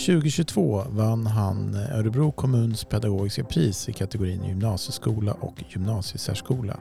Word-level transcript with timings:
2022 0.00 0.84
vann 0.88 1.26
han 1.26 1.74
Örebro 1.74 2.32
kommuns 2.32 2.84
pedagogiska 2.84 3.44
pris 3.44 3.88
i 3.88 3.92
kategorin 3.92 4.44
gymnasieskola 4.44 5.32
och 5.32 5.64
gymnasiesärskola. 5.68 6.80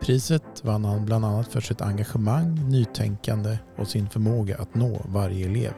Priset 0.00 0.64
vann 0.64 0.84
han 0.84 1.04
bland 1.04 1.24
annat 1.24 1.48
för 1.48 1.60
sitt 1.60 1.80
engagemang, 1.80 2.68
nytänkande 2.70 3.58
och 3.76 3.88
sin 3.88 4.08
förmåga 4.08 4.56
att 4.58 4.74
nå 4.74 5.00
varje 5.04 5.46
elev. 5.46 5.72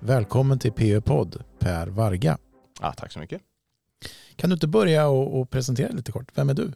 Välkommen 0.00 0.58
till 0.58 0.72
PÖ-podd 0.72 1.42
Per 1.58 1.86
Varga. 1.86 2.38
Ja, 2.80 2.92
tack 2.92 3.12
så 3.12 3.18
mycket. 3.18 3.42
Kan 4.36 4.50
du 4.50 4.54
inte 4.54 4.66
börja 4.66 5.08
och, 5.08 5.40
och 5.40 5.50
presentera 5.50 5.92
lite 5.92 6.12
kort? 6.12 6.30
Vem 6.34 6.48
är 6.50 6.54
du? 6.54 6.72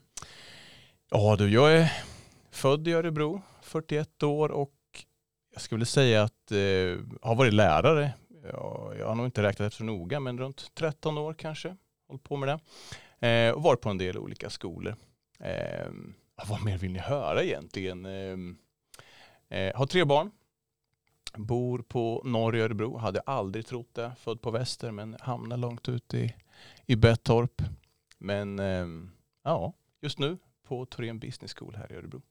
Ja 1.11 1.37
du, 1.37 1.53
jag 1.53 1.73
är 1.73 1.93
född 2.51 2.89
i 2.89 2.93
Örebro, 2.93 3.43
41 3.73 4.23
år 4.23 4.49
och 4.49 4.75
jag 5.53 5.63
skulle 5.63 5.87
säga 5.87 6.23
att 6.23 6.53
eh, 6.53 6.99
har 7.23 7.35
varit 7.35 7.53
lärare. 7.53 8.13
Ja, 8.53 8.93
jag 8.99 9.07
har 9.07 9.15
nog 9.15 9.27
inte 9.27 9.43
räknat 9.43 9.67
efter 9.67 9.79
så 9.79 9.85
noga, 9.85 10.21
men 10.21 10.39
runt 10.39 10.75
13 10.75 11.19
år 11.19 11.35
kanske. 11.35 11.77
Hållit 12.09 12.23
på 12.23 12.37
med 12.37 12.49
det. 12.49 12.61
Eh, 13.29 13.53
och 13.53 13.63
varit 13.63 13.81
på 13.81 13.91
en 13.91 13.99
del 13.99 14.19
olika 14.19 14.51
skolor. 14.51 14.97
Eh, 15.39 15.91
vad 16.49 16.65
mer 16.65 16.79
vill 16.79 16.93
ni 16.93 16.99
höra 16.99 17.43
egentligen? 17.43 18.07
Eh, 18.07 18.39
eh, 19.59 19.77
har 19.77 19.87
tre 19.87 20.05
barn. 20.05 20.31
Bor 21.37 21.79
på 21.79 22.23
norr 22.25 22.57
i 22.57 22.61
Örebro. 22.61 22.97
Hade 22.97 23.21
aldrig 23.21 23.67
trott 23.67 23.95
det. 23.95 24.13
Född 24.19 24.43
på 24.43 24.51
väster 24.51 24.91
men 24.91 25.17
hamnade 25.21 25.61
långt 25.61 25.89
ut 25.89 26.15
i, 26.15 26.35
i 26.87 26.97
Bettorp. 26.97 27.63
Men 28.19 28.59
eh, 28.59 28.87
ja, 29.43 29.73
just 30.01 30.19
nu 30.19 30.39
på 30.63 30.87
Torén 30.87 31.19
Business 31.19 31.55
School 31.55 31.75
här 31.75 31.93
i 31.93 31.97
Örebro. 31.97 32.23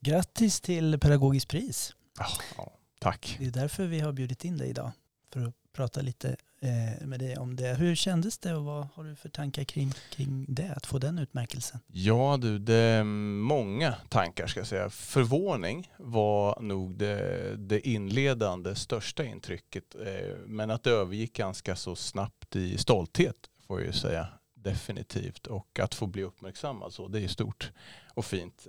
Grattis 0.00 0.60
till 0.60 0.98
Pedagogiskt 0.98 1.48
pris. 1.48 1.94
Ja, 2.18 2.26
ja, 2.56 2.72
tack. 2.98 3.36
Det 3.38 3.46
är 3.46 3.50
därför 3.50 3.86
vi 3.86 4.00
har 4.00 4.12
bjudit 4.12 4.44
in 4.44 4.58
dig 4.58 4.70
idag. 4.70 4.92
För 5.32 5.40
att 5.46 5.54
prata 5.72 6.00
lite 6.00 6.36
eh, 6.60 7.06
med 7.06 7.20
dig 7.20 7.36
om 7.36 7.56
det. 7.56 7.74
Hur 7.74 7.94
kändes 7.94 8.38
det 8.38 8.54
och 8.54 8.64
vad 8.64 8.88
har 8.94 9.04
du 9.04 9.14
för 9.14 9.28
tankar 9.28 9.64
kring, 9.64 9.92
kring 10.10 10.46
det? 10.48 10.72
Att 10.76 10.86
få 10.86 10.98
den 10.98 11.18
utmärkelsen? 11.18 11.80
Ja 11.86 12.38
du, 12.40 12.58
det 12.58 12.74
är 12.74 13.04
många 13.04 13.94
tankar 14.08 14.46
ska 14.46 14.60
jag 14.60 14.66
säga. 14.66 14.90
Förvåning 14.90 15.92
var 15.98 16.60
nog 16.60 16.98
det, 16.98 17.56
det 17.56 17.88
inledande 17.88 18.74
största 18.74 19.24
intrycket. 19.24 19.94
Eh, 19.94 20.36
men 20.46 20.70
att 20.70 20.82
det 20.82 20.90
övergick 20.90 21.32
ganska 21.32 21.76
så 21.76 21.96
snabbt 21.96 22.56
i 22.56 22.78
stolthet 22.78 23.36
får 23.66 23.80
jag 23.80 23.86
ju 23.86 23.92
säga 23.92 24.28
definitivt. 24.54 25.46
Och 25.46 25.80
att 25.80 25.94
få 25.94 26.06
bli 26.06 26.22
uppmärksammad 26.22 26.92
så, 26.92 27.08
det 27.08 27.20
är 27.20 27.28
stort 27.28 27.72
och 28.14 28.24
fint. 28.24 28.66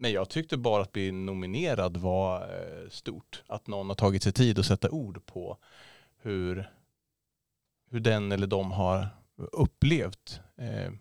Men 0.00 0.12
jag 0.12 0.28
tyckte 0.28 0.56
bara 0.56 0.82
att 0.82 0.92
bli 0.92 1.12
nominerad 1.12 1.96
var 1.96 2.42
eh, 2.42 2.88
stort. 2.90 3.42
Att 3.46 3.66
någon 3.66 3.88
har 3.88 3.94
tagit 3.94 4.22
sig 4.22 4.32
tid 4.32 4.58
att 4.58 4.66
sätta 4.66 4.90
ord 4.90 5.26
på 5.26 5.58
hur, 6.22 6.70
hur 7.90 8.00
den 8.00 8.32
eller 8.32 8.46
de 8.46 8.72
har 8.72 9.08
upplevt 9.36 10.40
eh, 10.56 10.92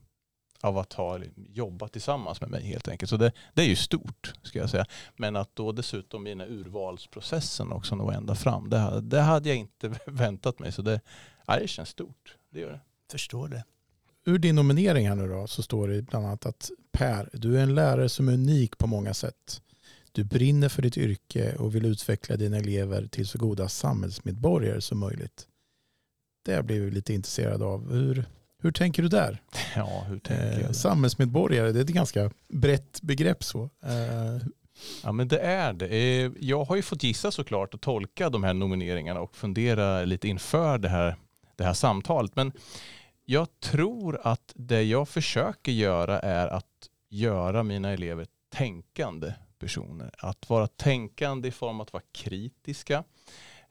av 0.61 0.77
att 0.77 0.93
ha 0.93 1.19
jobbat 1.35 1.91
tillsammans 1.91 2.41
med 2.41 2.49
mig 2.49 2.63
helt 2.63 2.87
enkelt. 2.87 3.09
Så 3.09 3.17
det, 3.17 3.31
det, 3.53 3.61
är 3.61 3.65
ju 3.67 3.75
stort 3.75 4.33
ska 4.41 4.59
jag 4.59 4.69
säga. 4.69 4.85
Men 5.15 5.35
att 5.35 5.55
då 5.55 5.71
dessutom 5.71 6.27
i 6.27 6.29
den 6.29 6.39
här 6.39 6.47
urvalsprocessen 6.47 7.71
också 7.71 7.95
nå 7.95 8.11
ända 8.11 8.35
fram. 8.35 8.69
Det, 8.69 9.01
det 9.01 9.21
hade 9.21 9.49
jag 9.49 9.57
inte 9.57 9.99
väntat 10.05 10.59
mig. 10.59 10.71
Så 10.71 10.81
det, 10.81 11.01
ja, 11.47 11.59
det 11.59 11.67
känns 11.67 11.89
stort. 11.89 12.37
Det 12.49 12.59
gör 12.59 12.71
det. 12.71 12.79
Förstår 13.11 13.47
det 13.47 13.63
ur 14.27 14.37
din 14.37 14.55
nominering 14.55 15.07
här 15.07 15.15
nu 15.15 15.27
då 15.27 15.47
så 15.47 15.63
står 15.63 15.87
det 15.87 16.01
bland 16.01 16.25
annat 16.25 16.45
att 16.45 16.71
Per, 16.91 17.29
du 17.33 17.57
är 17.59 17.63
en 17.63 17.75
lärare 17.75 18.09
som 18.09 18.29
är 18.29 18.33
unik 18.33 18.77
på 18.77 18.87
många 18.87 19.13
sätt. 19.13 19.61
Du 20.11 20.23
brinner 20.23 20.69
för 20.69 20.81
ditt 20.81 20.97
yrke 20.97 21.55
och 21.55 21.75
vill 21.75 21.85
utveckla 21.85 22.35
dina 22.35 22.57
elever 22.57 23.07
till 23.07 23.27
så 23.27 23.37
goda 23.37 23.69
samhällsmedborgare 23.69 24.81
som 24.81 24.99
möjligt. 24.99 25.47
Det 26.45 26.51
jag 26.51 26.65
blivit 26.65 26.93
lite 26.93 27.13
intresserad 27.13 27.61
av. 27.63 27.91
Hur, 27.93 28.25
hur 28.61 28.71
tänker 28.71 29.03
du 29.03 29.09
där? 29.09 29.41
Ja, 29.75 30.05
hur 30.09 30.19
tänker 30.19 30.63
eh, 30.63 30.71
samhällsmedborgare, 30.71 31.71
det 31.71 31.79
är 31.79 31.83
ett 31.83 31.89
ganska 31.89 32.31
brett 32.53 33.01
begrepp. 33.01 33.43
så. 33.43 33.69
Eh, 33.83 34.47
Ja 35.03 35.11
men 35.11 35.27
det 35.27 35.39
är 35.39 35.73
det. 35.73 35.87
Eh, 35.87 36.31
jag 36.39 36.63
har 36.63 36.75
ju 36.75 36.81
fått 36.81 37.03
gissa 37.03 37.31
såklart 37.31 37.73
och 37.73 37.81
tolka 37.81 38.29
de 38.29 38.43
här 38.43 38.53
nomineringarna 38.53 39.19
och 39.19 39.35
fundera 39.35 40.05
lite 40.05 40.27
inför 40.27 40.77
det 40.77 40.89
här, 40.89 41.15
det 41.55 41.63
här 41.63 41.73
samtalet. 41.73 42.35
Men 42.35 42.51
jag 43.29 43.59
tror 43.59 44.19
att 44.23 44.53
det 44.55 44.83
jag 44.83 45.09
försöker 45.09 45.71
göra 45.71 46.19
är 46.19 46.47
att 46.47 46.89
göra 47.09 47.63
mina 47.63 47.91
elever 47.91 48.27
tänkande 48.49 49.33
personer. 49.59 50.11
Att 50.17 50.49
vara 50.49 50.67
tänkande 50.67 51.47
i 51.47 51.51
form 51.51 51.75
av 51.75 51.81
att 51.81 51.93
vara 51.93 52.03
kritiska. 52.11 53.03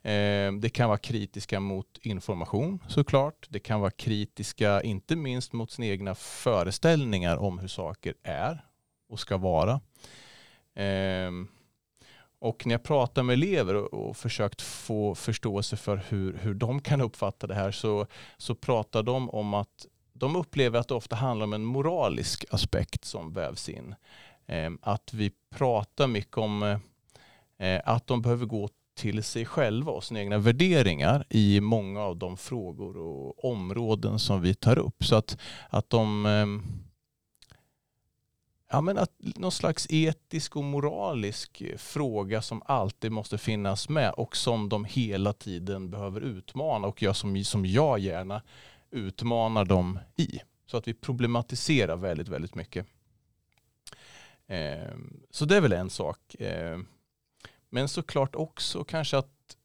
Eh, 0.03 0.53
det 0.53 0.72
kan 0.72 0.89
vara 0.89 0.99
kritiska 0.99 1.61
mot 1.61 1.99
information 2.03 2.83
såklart. 2.89 3.47
Det 3.50 3.59
kan 3.59 3.81
vara 3.81 3.91
kritiska 3.91 4.83
inte 4.83 5.17
minst 5.17 5.53
mot 5.53 5.71
sina 5.71 5.87
egna 5.87 6.15
föreställningar 6.15 7.37
om 7.37 7.59
hur 7.59 7.69
saker 7.69 8.15
är 8.23 8.65
och 9.09 9.21
ska 9.21 9.37
vara. 9.37 9.81
Eh, 10.75 11.31
och 12.39 12.67
när 12.67 12.75
jag 12.75 12.83
pratar 12.83 13.23
med 13.23 13.33
elever 13.33 13.75
och, 13.75 14.09
och 14.09 14.17
försökt 14.17 14.63
få 14.63 15.15
förståelse 15.15 15.77
för 15.77 16.03
hur, 16.09 16.39
hur 16.43 16.55
de 16.55 16.81
kan 16.81 17.01
uppfatta 17.01 17.47
det 17.47 17.55
här 17.55 17.71
så, 17.71 18.07
så 18.37 18.55
pratar 18.55 19.03
de 19.03 19.31
om 19.31 19.55
att 19.55 19.87
de 20.13 20.37
upplever 20.37 20.79
att 20.79 20.89
det 20.89 20.95
ofta 20.95 21.17
handlar 21.17 21.45
om 21.45 21.53
en 21.53 21.65
moralisk 21.65 22.45
aspekt 22.51 23.05
som 23.05 23.33
vävs 23.33 23.69
in. 23.69 23.95
Eh, 24.47 24.71
att 24.83 25.13
vi 25.13 25.31
pratar 25.55 26.07
mycket 26.07 26.39
om 26.39 26.63
eh, 27.59 27.81
att 27.85 28.07
de 28.07 28.23
behöver 28.23 28.47
gå 28.47 28.69
till 28.97 29.23
sig 29.23 29.45
själva 29.45 29.93
och 29.93 30.05
sina 30.05 30.21
egna 30.21 30.39
värderingar 30.39 31.25
i 31.31 31.61
många 31.61 32.01
av 32.01 32.17
de 32.17 32.37
frågor 32.37 32.97
och 32.97 33.45
områden 33.45 34.19
som 34.19 34.41
vi 34.43 34.55
tar 34.55 34.79
upp. 34.79 35.05
Så 35.05 35.17
att, 35.17 35.39
att 35.69 35.91
de 35.91 36.27
eh, 36.27 36.47
ja, 38.69 38.81
men 38.81 38.99
att 38.99 39.12
någon 39.19 39.53
slags 39.53 39.87
etisk 39.91 40.56
och 40.56 40.65
moralisk 40.65 41.60
eh, 41.60 41.77
fråga 41.77 42.43
som 42.43 42.62
alltid 42.65 43.12
måste 43.12 43.38
finnas 43.38 43.88
med 43.88 44.10
och 44.10 44.37
som 44.37 44.69
de 44.69 44.84
hela 44.84 45.32
tiden 45.32 45.91
behöver 45.91 46.21
utmana 46.21 46.88
och 46.88 47.03
jag 47.03 47.16
som, 47.16 47.44
som 47.44 47.66
jag 47.66 47.99
gärna 47.99 48.43
utmanar 48.91 49.65
dem 49.65 49.99
i. 50.16 50.41
Så 50.66 50.76
att 50.76 50.88
vi 50.88 50.94
problematiserar 50.94 51.97
väldigt, 51.97 52.28
väldigt 52.28 52.55
mycket. 52.55 52.87
Eh, 54.47 54.94
så 55.31 55.44
det 55.44 55.56
är 55.56 55.60
väl 55.60 55.72
en 55.72 55.91
sak. 55.91 56.34
Eh, 56.34 56.78
men 57.71 57.88
såklart 57.88 58.34
också 58.34 58.84
kanske 58.84 59.19
att 59.19 59.56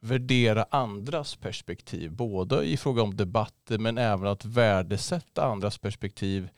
värdera 0.00 0.66
andras 0.70 1.36
perspektiv, 1.36 2.12
både 2.12 2.64
i 2.64 2.76
fråga 2.76 3.02
om 3.02 3.16
debatter 3.16 3.78
men 3.78 3.98
även 3.98 4.26
att 4.26 4.44
värdesätta 4.44 5.44
andras 5.44 5.78
perspektiv 5.78 6.48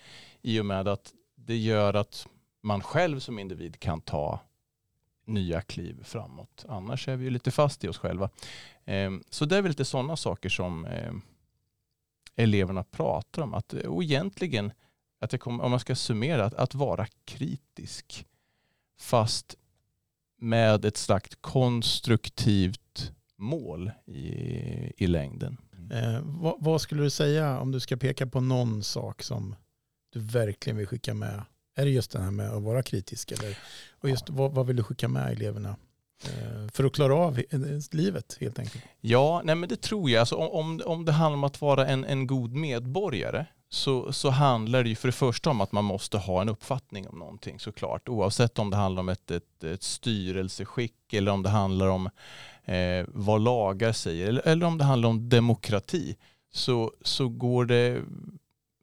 i 0.42 0.60
och 0.60 0.66
med 0.66 0.88
att 0.88 1.12
det 1.46 1.56
gör 1.56 1.94
att 1.94 2.26
man 2.62 2.82
själv 2.82 3.20
som 3.20 3.38
individ 3.38 3.80
kan 3.80 4.00
ta 4.00 4.40
nya 5.24 5.62
kliv 5.62 6.02
framåt. 6.04 6.64
Annars 6.68 7.08
är 7.08 7.16
vi 7.16 7.24
ju 7.24 7.30
lite 7.30 7.50
fast 7.50 7.84
i 7.84 7.88
oss 7.88 7.98
själva. 7.98 8.30
Ehm, 8.84 9.24
så 9.30 9.44
det 9.44 9.56
är 9.56 9.62
väl 9.62 9.70
lite 9.70 9.84
sådana 9.84 10.16
saker 10.16 10.48
som 10.48 10.84
ehm, 10.84 11.22
eleverna 12.36 12.84
pratar 12.84 13.42
om. 13.42 13.54
Att, 13.54 13.72
och 13.72 14.02
egentligen, 14.02 14.72
att 15.20 15.32
jag 15.32 15.40
kom, 15.40 15.60
om 15.60 15.70
man 15.70 15.80
ska 15.80 15.94
summera, 15.94 16.44
att, 16.44 16.54
att 16.54 16.74
vara 16.74 17.06
kritisk 17.24 18.26
fast 18.98 19.56
med 20.38 20.84
ett 20.84 20.96
slags 20.96 21.36
konstruktivt 21.40 23.12
mål 23.36 23.90
i, 24.06 24.24
i 24.96 25.06
längden. 25.06 25.56
Eh, 25.92 26.20
vad, 26.22 26.56
vad, 26.58 26.80
skulle 26.80 27.02
du 27.02 27.10
säga 27.10 27.58
om 27.58 27.72
du 27.72 27.80
ska 27.80 27.96
peka 27.96 28.26
på 28.26 28.40
någon 28.40 28.82
sak 28.82 29.22
som 29.22 29.54
du 30.12 30.20
verkligen 30.20 30.76
vill 30.76 30.86
skicka 30.86 31.14
med? 31.14 31.42
Är 31.76 31.84
det 31.84 31.90
just 31.90 32.10
det 32.10 32.20
här 32.20 32.30
med 32.30 32.50
att 32.50 32.62
vara 32.62 32.82
kritisk? 32.82 33.32
Eller? 33.32 33.58
Och 34.00 34.08
just 34.08 34.30
vad, 34.30 34.52
vad 34.52 34.66
vill 34.66 34.76
du 34.76 34.82
skicka 34.82 35.08
med 35.08 35.32
eleverna? 35.32 35.76
Eh, 36.24 36.68
för 36.72 36.84
att 36.84 36.92
klara 36.92 37.14
av 37.14 37.38
eh, 37.38 37.60
livet 37.92 38.36
helt 38.40 38.58
enkelt? 38.58 38.84
Ja, 39.00 39.42
nej 39.44 39.54
men 39.54 39.68
det 39.68 39.80
tror 39.82 40.10
jag. 40.10 40.20
Alltså, 40.20 40.34
om, 40.34 40.82
om 40.84 41.04
det 41.04 41.12
handlar 41.12 41.36
om 41.36 41.44
att 41.44 41.60
vara 41.60 41.86
en, 41.86 42.04
en 42.04 42.26
god 42.26 42.52
medborgare 42.52 43.46
så, 43.68 44.12
så 44.12 44.30
handlar 44.30 44.82
det 44.82 44.88
ju 44.88 44.94
för 44.94 45.08
det 45.08 45.12
första 45.12 45.50
om 45.50 45.60
att 45.60 45.72
man 45.72 45.84
måste 45.84 46.18
ha 46.18 46.40
en 46.40 46.48
uppfattning 46.48 47.08
om 47.08 47.18
någonting 47.18 47.60
såklart. 47.60 48.08
Oavsett 48.08 48.58
om 48.58 48.70
det 48.70 48.76
handlar 48.76 49.00
om 49.00 49.08
ett, 49.08 49.30
ett, 49.30 49.64
ett 49.64 49.82
styrelseskick 49.82 51.12
eller 51.12 51.32
om 51.32 51.42
det 51.42 51.48
handlar 51.48 51.86
om 51.86 52.10
eh, 52.64 53.06
vad 53.08 53.40
lagar 53.40 53.92
säger 53.92 54.28
eller, 54.28 54.48
eller 54.48 54.66
om 54.66 54.78
det 54.78 54.84
handlar 54.84 55.08
om 55.08 55.28
demokrati 55.28 56.16
så, 56.52 56.92
så 57.02 57.28
går 57.28 57.64
det 57.64 58.02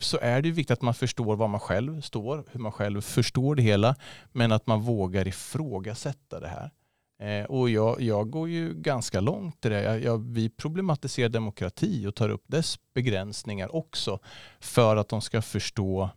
så 0.03 0.17
är 0.21 0.41
det 0.41 0.51
viktigt 0.51 0.71
att 0.71 0.81
man 0.81 0.93
förstår 0.93 1.35
var 1.35 1.47
man 1.47 1.59
själv 1.59 2.01
står, 2.01 2.43
hur 2.51 2.59
man 2.59 2.71
själv 2.71 3.01
förstår 3.01 3.55
det 3.55 3.61
hela, 3.63 3.95
men 4.31 4.51
att 4.51 4.67
man 4.67 4.81
vågar 4.81 5.27
ifrågasätta 5.27 6.39
det 6.39 6.47
här. 6.47 6.71
Eh, 7.19 7.45
och 7.45 7.69
jag, 7.69 8.01
jag, 8.01 8.29
går 8.29 8.49
ju 8.49 8.73
ganska 8.73 9.21
långt 9.21 9.65
i 9.65 9.69
det. 9.69 9.83
Jag, 9.83 10.03
jag, 10.03 10.17
vi 10.17 10.49
problematiserar 10.49 11.29
demokrati 11.29 12.07
och 12.07 12.15
tar 12.15 12.29
upp 12.29 12.43
dess 12.47 12.79
begränsningar 12.93 13.75
också 13.75 14.19
för 14.59 14.95
att 14.95 15.09
de 15.09 15.21
ska 15.21 15.41
förstå 15.41 16.09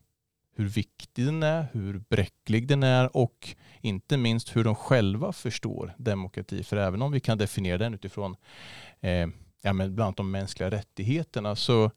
hur 0.56 0.68
viktig 0.68 1.24
den 1.24 1.42
är, 1.42 1.66
hur 1.72 1.98
bräcklig 1.98 2.68
den 2.68 2.82
är 2.82 3.16
och 3.16 3.56
inte 3.80 4.16
minst 4.16 4.56
hur 4.56 4.64
de 4.64 4.74
själva 4.74 5.32
förstår 5.32 5.94
demokrati. 5.98 6.62
För 6.62 6.76
även 6.76 7.02
om 7.02 7.12
vi 7.12 7.20
kan 7.20 7.38
definiera 7.38 7.78
den 7.78 7.94
utifrån 7.94 8.36
eh, 9.00 9.28
ja, 9.62 9.72
men 9.72 9.94
bland 9.94 10.00
annat 10.06 10.16
de 10.16 10.30
mänskliga 10.30 10.70
rättigheterna 10.70 11.56
så, 11.56 11.90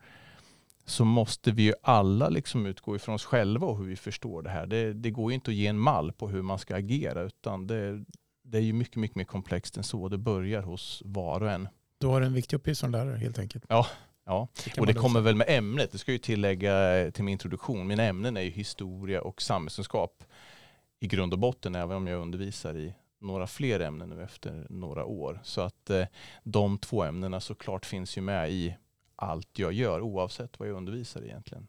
så 0.90 1.06
måste 1.06 1.52
vi 1.52 1.64
ju 1.64 1.74
alla 1.82 2.30
liksom 2.30 2.66
utgå 2.66 2.96
ifrån 2.96 3.16
oss 3.16 3.26
själva 3.26 3.68
och 3.68 3.78
hur 3.78 3.86
vi 3.86 3.96
förstår 3.96 4.42
det 4.42 4.50
här. 4.50 4.66
Det, 4.66 4.94
det 4.94 5.12
går 5.12 5.32
ju 5.32 5.36
inte 5.36 5.52
att 5.52 5.56
ge 5.56 5.68
en 5.68 5.80
mall 5.80 6.12
på 6.12 6.30
hur 6.30 6.42
man 6.42 6.60
ska 6.60 6.76
agera 6.76 7.22
utan 7.22 7.68
det, 7.68 8.06
det 8.44 8.58
är 8.58 8.62
ju 8.62 8.74
mycket, 8.74 8.96
mycket 8.96 9.16
mer 9.16 9.24
komplext 9.24 9.78
än 9.78 9.84
så. 9.84 10.10
Det 10.10 10.18
börjar 10.18 10.62
hos 10.62 11.02
var 11.06 11.44
och 11.44 11.52
en. 11.52 11.68
Du 11.98 12.08
har 12.08 12.22
en 12.22 12.34
viktig 12.34 12.58
uppgift 12.58 12.80
som 12.80 12.92
lärare 12.92 13.18
helt 13.18 13.40
enkelt. 13.40 13.66
Ja, 13.68 13.88
ja. 14.26 14.48
Det 14.66 14.82
och 14.82 14.88
det 14.88 14.94
kommer 14.94 15.22
väl 15.22 15.36
med 15.36 15.48
ämnet. 15.50 15.92
Det 15.92 15.98
ska 15.98 16.12
ju 16.12 16.18
tillägga 16.18 17.12
till 17.12 17.24
min 17.24 17.32
introduktion. 17.32 17.88
Mina 17.88 18.04
ämnen 18.04 18.38
är 18.38 18.42
ju 18.42 18.50
historia 18.50 19.22
och 19.22 19.42
samhällskunskap 19.42 20.24
i 21.00 21.08
grund 21.08 21.34
och 21.34 21.40
botten, 21.40 21.76
även 21.76 21.98
om 21.98 22.08
jag 22.08 22.22
undervisar 22.22 22.78
i 22.78 22.94
några 23.22 23.48
fler 23.48 23.80
ämnen 23.80 24.10
nu 24.10 24.24
efter 24.24 24.68
några 24.70 25.06
år. 25.06 25.40
Så 25.44 25.62
att 25.62 25.90
eh, 25.90 26.06
de 26.44 26.78
två 26.78 27.04
ämnena 27.04 27.40
såklart 27.40 27.86
finns 27.86 28.18
ju 28.18 28.22
med 28.22 28.52
i 28.52 28.76
allt 29.22 29.60
jag 29.60 29.74
gör, 29.74 30.02
oavsett 30.02 30.60
vad 30.60 30.68
jag 30.70 30.78
undervisar 30.78 31.22
egentligen. 31.24 31.68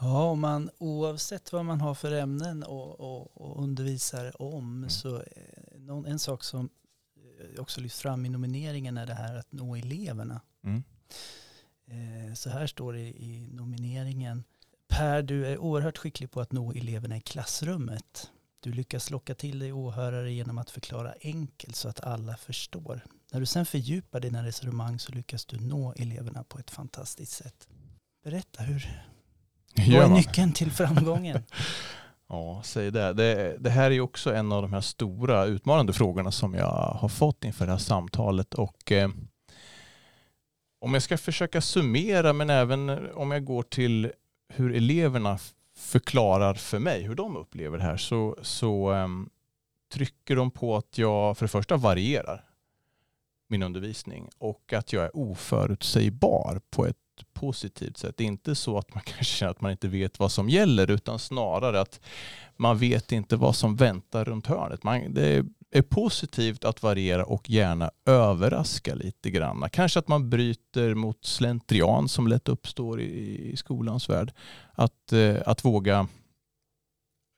Ja, 0.00 0.22
om 0.30 0.40
man, 0.40 0.70
oavsett 0.78 1.52
vad 1.52 1.64
man 1.64 1.80
har 1.80 1.94
för 1.94 2.12
ämnen 2.12 2.62
och, 2.62 3.00
och, 3.00 3.40
och 3.40 3.62
undervisar 3.62 4.42
om 4.42 4.76
Mm. 4.76 4.90
så 4.90 5.16
eh, 5.16 5.78
någon, 5.78 6.06
en 6.06 6.18
sak 6.18 6.44
som 6.44 6.68
eh, 7.40 7.60
också 7.60 7.80
lyfts 7.80 8.00
fram 8.00 8.26
i 8.26 8.28
nomineringen 8.28 8.98
är 8.98 9.06
det 9.06 9.14
här 9.14 9.34
att 9.34 9.52
nå 9.52 9.76
eleverna. 9.76 10.40
Mm. 10.64 10.82
Eh, 11.86 12.34
Så 12.34 12.50
här 12.50 12.66
står 12.66 12.92
det 12.92 13.00
i 13.00 13.48
nomineringen. 13.52 14.44
Per, 14.88 15.22
du 15.22 15.46
är 15.46 15.58
oerhört 15.58 15.98
skicklig 15.98 16.30
på 16.30 16.40
att 16.40 16.52
nå 16.52 16.72
eleverna 16.72 17.16
i 17.16 17.20
klassrummet. 17.20 18.30
Du 18.60 18.72
lyckas 18.72 19.10
locka 19.10 19.34
till 19.34 19.58
dig 19.58 19.72
åhörare 19.72 20.32
genom 20.32 20.58
att 20.58 20.70
förklara 20.70 21.14
enkelt 21.20 21.76
så 21.76 21.88
att 21.88 22.00
alla 22.00 22.36
förstår. 22.36 23.04
När 23.32 23.40
du 23.40 23.46
sen 23.46 23.66
fördjupar 23.66 24.20
dina 24.20 24.44
resonemang 24.44 24.98
så 24.98 25.12
lyckas 25.12 25.44
du 25.44 25.60
nå 25.60 25.94
eleverna 25.96 26.44
på 26.44 26.58
ett 26.58 26.70
fantastiskt 26.70 27.32
sätt. 27.32 27.68
Berätta, 28.24 28.62
hur, 28.62 29.02
vad 29.76 30.04
är 30.04 30.08
nyckeln 30.08 30.52
till 30.52 30.70
framgången? 30.70 31.42
Ja, 32.28 32.60
säg 32.64 32.90
det. 32.90 33.12
det. 33.12 33.56
Det 33.58 33.70
här 33.70 33.90
är 33.90 34.00
också 34.00 34.34
en 34.34 34.52
av 34.52 34.62
de 34.62 34.72
här 34.72 34.80
stora 34.80 35.44
utmanande 35.44 35.92
frågorna 35.92 36.32
som 36.32 36.54
jag 36.54 36.96
har 37.00 37.08
fått 37.08 37.44
inför 37.44 37.66
det 37.66 37.72
här 37.72 37.78
samtalet. 37.78 38.54
Och 38.54 38.92
eh, 38.92 39.08
om 40.80 40.94
jag 40.94 41.02
ska 41.02 41.18
försöka 41.18 41.60
summera, 41.60 42.32
men 42.32 42.50
även 42.50 43.10
om 43.14 43.30
jag 43.30 43.44
går 43.44 43.62
till 43.62 44.12
hur 44.48 44.74
eleverna 44.74 45.38
förklarar 45.76 46.54
för 46.54 46.78
mig 46.78 47.02
hur 47.02 47.14
de 47.14 47.36
upplever 47.36 47.78
det 47.78 47.84
här, 47.84 47.96
så, 47.96 48.36
så 48.42 48.90
ehm, 48.90 49.28
trycker 49.92 50.36
de 50.36 50.50
på 50.50 50.76
att 50.76 50.98
jag 50.98 51.38
för 51.38 51.44
det 51.44 51.50
första 51.50 51.76
varierar 51.76 52.44
min 53.48 53.62
undervisning 53.62 54.28
och 54.38 54.72
att 54.72 54.92
jag 54.92 55.04
är 55.04 55.16
oförutsägbar 55.16 56.60
på 56.70 56.86
ett 56.86 56.96
positivt 57.32 57.96
sätt. 57.96 58.14
Det 58.16 58.24
är 58.24 58.28
inte 58.28 58.54
så 58.54 58.78
att 58.78 58.94
man 58.94 59.02
kanske 59.06 59.24
känner 59.24 59.50
att 59.50 59.60
man 59.60 59.70
inte 59.70 59.88
vet 59.88 60.18
vad 60.18 60.32
som 60.32 60.48
gäller 60.48 60.90
utan 60.90 61.18
snarare 61.18 61.80
att 61.80 62.00
man 62.56 62.78
vet 62.78 63.12
inte 63.12 63.36
vad 63.36 63.56
som 63.56 63.76
väntar 63.76 64.24
runt 64.24 64.46
hörnet. 64.46 64.82
Man, 64.82 65.14
det 65.14 65.44
är 65.70 65.82
positivt 65.82 66.64
att 66.64 66.82
variera 66.82 67.24
och 67.24 67.50
gärna 67.50 67.90
överraska 68.06 68.94
lite 68.94 69.30
grann. 69.30 69.68
Kanske 69.72 69.98
att 69.98 70.08
man 70.08 70.30
bryter 70.30 70.94
mot 70.94 71.24
slentrian 71.24 72.08
som 72.08 72.28
lätt 72.28 72.48
uppstår 72.48 73.00
i, 73.00 73.50
i 73.52 73.56
skolans 73.56 74.08
värld. 74.08 74.32
Att, 74.72 75.12
eh, 75.12 75.36
att 75.46 75.64
våga 75.64 76.08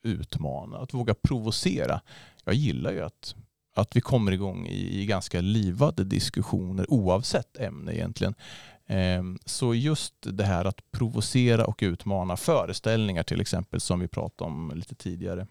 utmana, 0.02 0.78
att 0.78 0.94
våga 0.94 1.14
provocera. 1.14 2.00
Jag 2.44 2.54
gillar 2.54 2.92
ju 2.92 3.00
att, 3.00 3.34
att 3.78 3.96
vi 3.96 4.00
kommer 4.00 4.32
igång 4.32 4.66
i, 4.66 5.00
i 5.00 5.06
ganska 5.06 5.40
livade 5.40 6.04
diskussioner 6.04 6.86
oavsett 6.88 7.56
ämne 7.56 7.94
egentligen. 7.94 8.34
Ehm, 8.86 9.38
så 9.44 9.74
just 9.74 10.14
det 10.20 10.44
här 10.44 10.64
att 10.64 10.90
provocera 10.90 11.64
och 11.64 11.78
utmana 11.82 12.36
föreställningar 12.36 13.22
till 13.22 13.40
exempel 13.40 13.80
som 13.80 14.00
vi 14.00 14.08
pratade 14.08 14.50
om 14.50 14.72
lite 14.74 14.94
tidigare. 14.94 15.46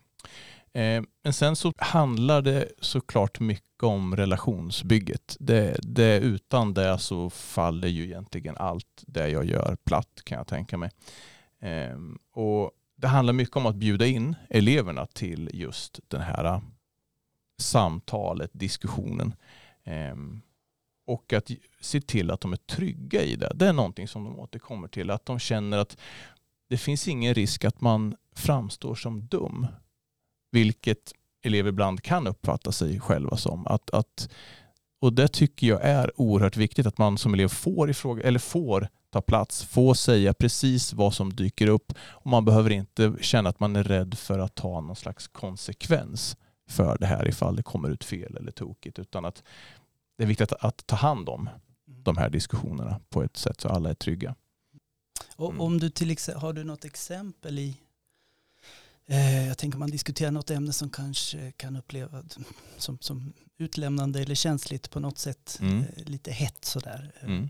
Ehm, 0.73 1.05
men 1.23 1.33
sen 1.33 1.55
så 1.55 1.73
handlar 1.77 2.41
det 2.41 2.67
såklart 2.81 3.39
mycket 3.39 3.83
om 3.83 4.15
relationsbygget. 4.15 5.37
Det, 5.39 5.79
det, 5.81 6.19
utan 6.19 6.73
det 6.73 6.99
så 6.99 7.29
faller 7.29 7.87
ju 7.87 8.03
egentligen 8.03 8.57
allt 8.57 9.03
det 9.07 9.29
jag 9.29 9.45
gör 9.45 9.77
platt 9.83 10.21
kan 10.23 10.37
jag 10.37 10.47
tänka 10.47 10.77
mig. 10.77 10.91
Ehm, 11.61 12.17
och 12.33 12.71
det 12.95 13.07
handlar 13.07 13.33
mycket 13.33 13.55
om 13.55 13.65
att 13.65 13.75
bjuda 13.75 14.05
in 14.05 14.35
eleverna 14.49 15.05
till 15.05 15.49
just 15.53 15.99
den 16.07 16.21
här 16.21 16.61
samtalet, 17.57 18.51
diskussionen. 18.53 19.33
Ehm, 19.83 20.41
och 21.07 21.33
att 21.33 21.51
se 21.81 22.01
till 22.01 22.31
att 22.31 22.41
de 22.41 22.53
är 22.53 22.57
trygga 22.57 23.21
i 23.21 23.35
det. 23.35 23.51
Det 23.55 23.67
är 23.67 23.73
någonting 23.73 24.07
som 24.07 24.23
de 24.23 24.39
återkommer 24.39 24.87
till. 24.87 25.11
Att 25.11 25.25
de 25.25 25.39
känner 25.39 25.77
att 25.77 25.97
det 26.69 26.77
finns 26.77 27.07
ingen 27.07 27.33
risk 27.33 27.65
att 27.65 27.81
man 27.81 28.15
framstår 28.35 28.95
som 28.95 29.27
dum. 29.27 29.67
Vilket 30.51 31.13
elever 31.43 31.69
ibland 31.69 32.03
kan 32.03 32.27
uppfatta 32.27 32.71
sig 32.71 32.99
själva 32.99 33.37
som. 33.37 33.67
Att, 33.67 33.89
att, 33.89 34.29
och 35.01 35.13
det 35.13 35.27
tycker 35.27 35.67
jag 35.67 35.83
är 35.83 36.21
oerhört 36.21 36.57
viktigt 36.57 36.85
att 36.85 36.97
man 36.97 37.17
som 37.17 37.33
elev 37.33 37.47
får, 37.47 37.89
ifråga, 37.89 38.23
eller 38.23 38.39
får 38.39 38.87
ta 39.09 39.21
plats, 39.21 39.63
får 39.63 39.93
säga 39.93 40.33
precis 40.33 40.93
vad 40.93 41.13
som 41.13 41.33
dyker 41.33 41.67
upp. 41.67 41.93
Och 41.99 42.27
man 42.27 42.45
behöver 42.45 42.69
inte 42.69 43.13
känna 43.21 43.49
att 43.49 43.59
man 43.59 43.75
är 43.75 43.83
rädd 43.83 44.17
för 44.17 44.39
att 44.39 44.55
ta 44.55 44.81
någon 44.81 44.95
slags 44.95 45.27
konsekvens 45.27 46.37
för 46.67 46.97
det 46.97 47.05
här 47.05 47.27
ifall 47.27 47.55
det 47.55 47.63
kommer 47.63 47.89
ut 47.89 48.03
fel 48.03 48.37
eller 48.37 48.51
tokigt. 48.51 48.99
Utan 48.99 49.25
att 49.25 49.43
det 50.17 50.23
är 50.23 50.27
viktigt 50.27 50.51
att, 50.51 50.63
att 50.63 50.87
ta 50.87 50.95
hand 50.95 51.29
om 51.29 51.49
de 51.85 52.17
här 52.17 52.29
diskussionerna 52.29 52.99
på 53.09 53.23
ett 53.23 53.37
sätt 53.37 53.61
så 53.61 53.69
alla 53.69 53.89
är 53.89 53.93
trygga. 53.93 54.35
Och 55.35 55.49
Mm. 55.49 55.61
om 55.61 55.79
du 55.79 55.89
till 55.89 56.11
exempel, 56.11 56.41
har 56.41 56.53
du 56.53 56.63
något 56.63 56.85
exempel 56.85 57.59
i, 57.59 57.77
eh, 59.05 59.47
jag 59.47 59.57
tänker 59.57 59.77
man 59.77 59.89
diskuterar 59.89 60.31
något 60.31 60.49
ämne 60.49 60.73
som 60.73 60.89
kanske 60.89 61.51
kan 61.51 61.75
upplevas 61.75 62.37
som, 62.77 62.97
som 63.01 63.33
utlämnande 63.57 64.21
eller 64.21 64.35
känsligt 64.35 64.89
på 64.91 64.99
något 64.99 65.17
sätt, 65.17 65.57
Mm. 65.61 65.79
eh, 65.79 66.03
lite 66.05 66.31
hett 66.31 66.65
sådär. 66.65 67.11
Eh, 67.21 67.27
Mm. 67.29 67.49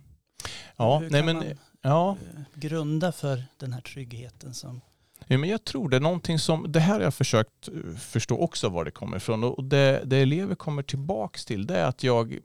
Ja, 0.76 1.00
Hur 1.00 1.10
nej 1.10 1.20
kan 1.22 1.26
men, 1.26 1.36
man 1.36 1.58
ja, 1.82 2.12
eh, 2.36 2.42
grunda 2.54 3.12
för 3.12 3.44
den 3.58 3.74
här 3.74 3.82
tryggheten 3.82 4.54
som, 4.54 4.82
men 5.28 5.50
jag 5.50 5.64
tror 5.64 5.90
det 5.90 5.96
är 5.96 6.02
någonting 6.02 6.40
som, 6.40 6.72
det 6.72 6.80
här 6.80 6.94
har 6.94 7.02
jag 7.02 7.14
försökt 7.14 7.68
eh, 7.68 7.98
förstå 8.00 8.38
också 8.38 8.70
var 8.70 8.86
det 8.86 8.92
kommer 8.92 9.18
ifrån 9.18 9.44
och 9.44 9.64
det, 9.64 10.02
det 10.06 10.18
elever 10.18 10.56
kommer 10.56 10.84
tillbaka 10.84 11.40
till 11.48 11.68
det 11.68 11.78
är 11.78 11.86
att 11.86 12.04
jag, 12.04 12.40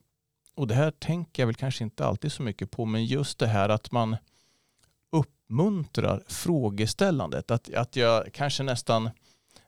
och 0.54 0.66
det 0.66 0.74
här 0.74 0.90
tänker 0.90 1.42
jag 1.42 1.46
väl 1.46 1.54
kanske 1.54 1.84
inte 1.84 2.06
alltid 2.06 2.32
så 2.32 2.42
mycket 2.42 2.70
på, 2.70 2.84
men 2.84 3.04
just 3.04 3.38
det 3.38 3.46
här 3.46 3.68
att 3.68 3.92
man 3.92 4.16
uppmuntrar 5.12 6.22
frågeställandet. 6.28 7.50
Att, 7.50 7.74
att 7.74 7.96
jag 7.96 8.32
kanske 8.32 8.62
nästan, 8.62 9.10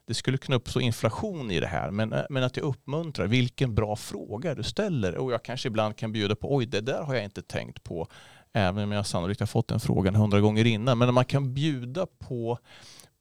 det 0.07 0.13
skulle 0.13 0.37
kunna 0.37 0.55
uppstå 0.55 0.79
inflation 0.79 1.51
i 1.51 1.59
det 1.59 1.67
här, 1.67 1.91
men, 1.91 2.13
eh, 2.13 2.23
men 2.29 2.43
att 2.43 2.57
jag 2.57 2.65
uppmuntrar 2.65 3.27
vilken 3.27 3.75
bra 3.75 3.95
fråga 3.95 4.55
du 4.55 4.63
ställer. 4.63 5.15
Och 5.15 5.31
jag 5.31 5.43
kanske 5.43 5.67
ibland 5.67 5.95
kan 5.95 6.11
bjuda 6.11 6.35
på, 6.35 6.55
oj 6.55 6.65
det 6.65 6.81
där 6.81 7.03
har 7.03 7.15
jag 7.15 7.23
inte 7.23 7.41
tänkt 7.41 7.83
på, 7.83 8.07
även 8.53 8.83
om 8.83 8.91
jag 8.91 9.05
sannolikt 9.05 9.39
har 9.39 9.47
fått 9.47 9.67
den 9.67 9.79
frågan 9.79 10.15
hundra 10.15 10.39
gånger 10.39 10.65
innan. 10.65 10.97
Men 10.97 11.13
man 11.13 11.25
kan 11.25 11.53
bjuda 11.53 12.05
på, 12.05 12.59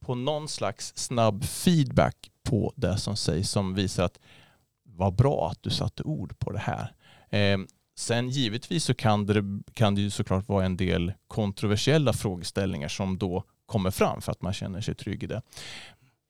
på 0.04 0.14
någon 0.14 0.48
slags 0.48 0.92
snabb 0.96 1.44
feedback 1.44 2.30
på 2.42 2.72
det 2.76 2.98
som 2.98 3.16
sägs 3.16 3.50
som 3.50 3.74
visar 3.74 4.04
att 4.04 4.18
vad 4.84 5.14
bra 5.14 5.48
att 5.50 5.62
du 5.62 5.70
satte 5.70 6.02
ord 6.02 6.38
på 6.38 6.52
det 6.52 6.58
här. 6.58 6.92
Eh, 7.30 7.58
sen 7.96 8.28
givetvis 8.28 8.84
så 8.84 8.94
kan 8.94 9.26
det, 9.26 9.44
kan 9.74 9.94
det 9.94 10.00
ju 10.00 10.10
såklart 10.10 10.48
vara 10.48 10.64
en 10.64 10.76
del 10.76 11.12
kontroversiella 11.26 12.12
frågeställningar 12.12 12.88
som 12.88 13.18
då 13.18 13.44
kommer 13.66 13.90
fram 13.90 14.20
för 14.20 14.32
att 14.32 14.42
man 14.42 14.52
känner 14.52 14.80
sig 14.80 14.94
trygg 14.94 15.22
i 15.22 15.26
det. 15.26 15.42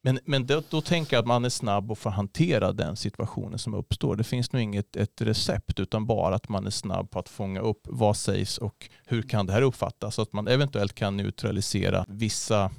Men, 0.04 0.18
men 0.24 0.46
då, 0.46 0.62
då 0.70 0.80
tänker 0.80 1.16
jag 1.16 1.22
att 1.22 1.26
man 1.26 1.44
är 1.44 1.48
snabb 1.48 1.90
och 1.90 1.98
får 1.98 2.10
hantera 2.10 2.72
den 2.72 2.96
situationen 2.96 3.58
som 3.58 3.74
uppstår. 3.74 4.16
Det 4.16 4.24
finns 4.24 4.52
nog 4.52 4.62
inget 4.62 4.96
ett 4.96 5.20
recept 5.20 5.80
utan 5.80 6.06
bara 6.06 6.34
att 6.34 6.48
man 6.48 6.66
är 6.66 6.70
snabb 6.70 7.10
på 7.10 7.18
att 7.18 7.28
fånga 7.28 7.60
upp 7.60 7.80
vad 7.84 8.16
sägs 8.16 8.58
och 8.58 8.90
hur 9.04 9.22
kan 9.22 9.46
det 9.46 9.52
här 9.52 9.62
uppfattas 9.62 10.14
så 10.14 10.22
att 10.22 10.32
man 10.32 10.48
eventuellt 10.48 10.94
kan 10.94 11.16
neutralisera 11.16 12.04
vissa, 12.08 12.70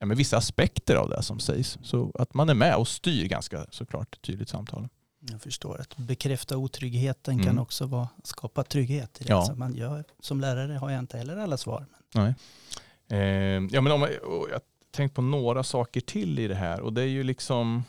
ja, 0.00 0.06
men 0.06 0.16
vissa 0.16 0.36
aspekter 0.36 0.94
av 0.96 1.08
det 1.08 1.22
som 1.22 1.40
sägs. 1.40 1.78
Så 1.82 2.12
att 2.14 2.34
man 2.34 2.48
är 2.48 2.54
med 2.54 2.76
och 2.76 2.88
styr 2.88 3.28
ganska 3.28 3.66
såklart 3.70 4.22
tydligt 4.22 4.48
samtalen. 4.48 4.88
jag 5.30 5.42
förstår, 5.42 5.80
att 5.80 5.96
bekräfta 5.96 6.56
otryggheten 6.56 7.34
Mm. 7.34 7.46
kan 7.46 7.58
också 7.58 7.86
vara, 7.86 8.08
skapa 8.24 8.62
trygghet 8.64 9.20
i 9.20 9.24
det. 9.24 9.30
Ja. 9.30 9.42
Så 9.44 9.54
man 9.54 9.74
gör, 9.74 10.04
som 10.20 10.40
lärare 10.40 10.72
har 10.72 10.90
jag 10.90 10.98
inte 10.98 11.18
heller 11.18 11.36
alla 11.36 11.56
svar. 11.56 11.86
Nej. 12.14 12.34
Eh, 13.08 13.18
ja, 13.70 13.80
men 13.80 13.92
om 13.92 14.00
jag, 14.02 14.52
har 14.52 14.60
tänkt 14.90 15.14
på 15.14 15.22
några 15.22 15.62
saker 15.62 16.00
till 16.00 16.38
i 16.38 16.48
det 16.48 16.54
här 16.54 16.80
och 16.80 16.92
det 16.92 17.02
är 17.02 17.06
ju 17.06 17.22
liksom 17.22 17.84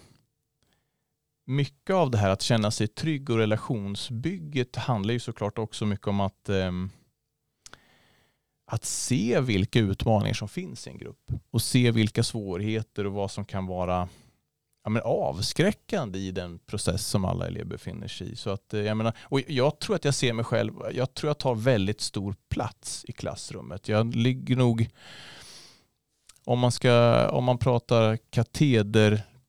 mycket 1.46 1.94
av 1.94 2.12
det 2.12 2.18
här 2.18 2.30
att 2.30 2.42
känna 2.42 2.72
sig 2.72 2.88
trygg 2.88 3.30
och 3.30 3.38
relationsbygget 3.38 4.76
handlar 4.76 5.14
ju 5.14 5.20
såklart 5.20 5.58
också 5.58 5.86
mycket 5.86 6.08
om 6.08 6.20
att, 6.20 6.50
ehm, 6.50 6.90
att 8.74 8.86
se 8.86 9.40
vilka 9.40 9.80
utmaningar 9.80 10.34
som 10.34 10.50
finns 10.50 10.88
i 10.88 10.90
en 10.90 10.98
grupp 10.98 11.32
och 11.52 11.62
se 11.62 11.92
vilka 11.92 12.24
svårigheter 12.24 13.06
och 13.06 13.14
vad 13.14 13.32
som 13.32 13.46
kan 13.46 13.66
vara 13.66 14.10
ja, 14.84 14.90
men 14.90 15.02
avskräckande 15.06 16.20
i 16.20 16.32
den 16.32 16.60
process 16.60 17.08
som 17.08 17.26
alla 17.26 17.48
elever 17.48 17.66
befinner 17.66 18.08
sig 18.08 18.32
i. 18.32 18.36
Så 18.36 18.50
att, 18.50 18.74
eh, 18.74 18.82
jag, 18.82 18.98
menar, 18.98 19.14
och 19.22 19.42
jag 19.48 19.80
tror 19.80 19.96
att 19.96 20.06
jag 20.06 20.14
ser 20.14 20.34
mig 20.34 20.46
själv, 20.46 20.74
jag 20.94 21.14
tror 21.14 21.30
jag 21.30 21.38
tar 21.38 21.56
väldigt 21.56 22.02
stor 22.02 22.36
plats 22.50 23.06
i 23.08 23.12
klassrummet. 23.12 23.88
Jag 23.88 24.16
ligger 24.16 24.56
nog, 24.56 24.90
om 26.46 26.60
man, 26.60 26.72
ska, 26.72 27.28
om 27.30 27.44
man 27.44 27.58
pratar 27.58 28.18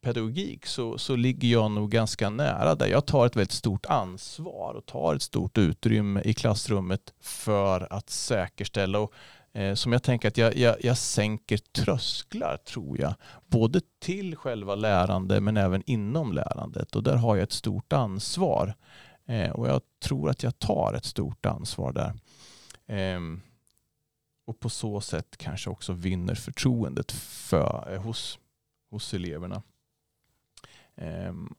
pedagogik 0.02 0.66
så, 0.66 0.98
så 0.98 1.16
ligger 1.16 1.48
jag 1.48 1.70
nog 1.70 1.90
ganska 1.90 2.30
nära 2.30 2.74
där. 2.74 2.86
Jag 2.86 3.06
tar 3.06 3.26
ett 3.26 3.36
väldigt 3.36 3.52
stort 3.52 3.86
ansvar 3.86 4.74
och 4.74 4.86
tar 4.86 5.14
ett 5.14 5.22
stort 5.22 5.58
utrymme 5.58 6.22
i 6.24 6.34
klassrummet 6.34 7.14
för 7.20 7.92
att 7.92 8.10
säkerställa 8.10 8.98
och 8.98 9.12
Eh, 9.54 9.74
som 9.74 9.92
jag 9.92 10.02
tänker 10.02 10.28
att 10.28 10.36
jag, 10.36 10.56
jag, 10.56 10.76
jag 10.84 10.98
sänker 10.98 11.56
trösklar 11.56 12.56
tror 12.56 13.00
jag. 13.00 13.14
Både 13.46 13.80
till 14.00 14.36
själva 14.36 14.74
lärande 14.74 15.40
men 15.40 15.56
även 15.56 15.82
inom 15.86 16.32
lärandet. 16.32 16.96
Och 16.96 17.02
där 17.02 17.16
har 17.16 17.36
jag 17.36 17.42
ett 17.42 17.52
stort 17.52 17.92
ansvar. 17.92 18.74
Eh, 19.26 19.50
och 19.50 19.68
jag 19.68 19.80
tror 20.04 20.30
att 20.30 20.42
jag 20.42 20.58
tar 20.58 20.94
ett 20.96 21.04
stort 21.04 21.46
ansvar 21.46 21.92
där. 21.92 22.14
Eh, 22.96 23.20
och 24.46 24.60
på 24.60 24.68
så 24.68 25.00
sätt 25.00 25.36
kanske 25.36 25.70
också 25.70 25.92
vinner 25.92 26.34
förtroendet 26.34 27.12
för, 27.12 27.92
eh, 27.92 28.02
hos, 28.02 28.38
hos 28.90 29.14
eleverna. 29.14 29.62
Ehm, 30.96 31.54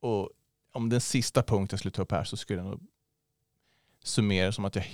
och 0.00 0.30
om 0.72 0.88
den 0.88 1.00
sista 1.00 1.42
punkten 1.42 1.74
jag 1.74 1.78
skulle 1.78 1.92
ta 1.92 2.02
upp 2.02 2.12
här 2.12 2.24
så 2.24 2.36
skulle 2.36 2.60
jag 2.60 2.70
nog 2.70 2.80
summera 4.02 4.52
som 4.52 4.64
att, 4.64 4.76
jag, 4.76 4.86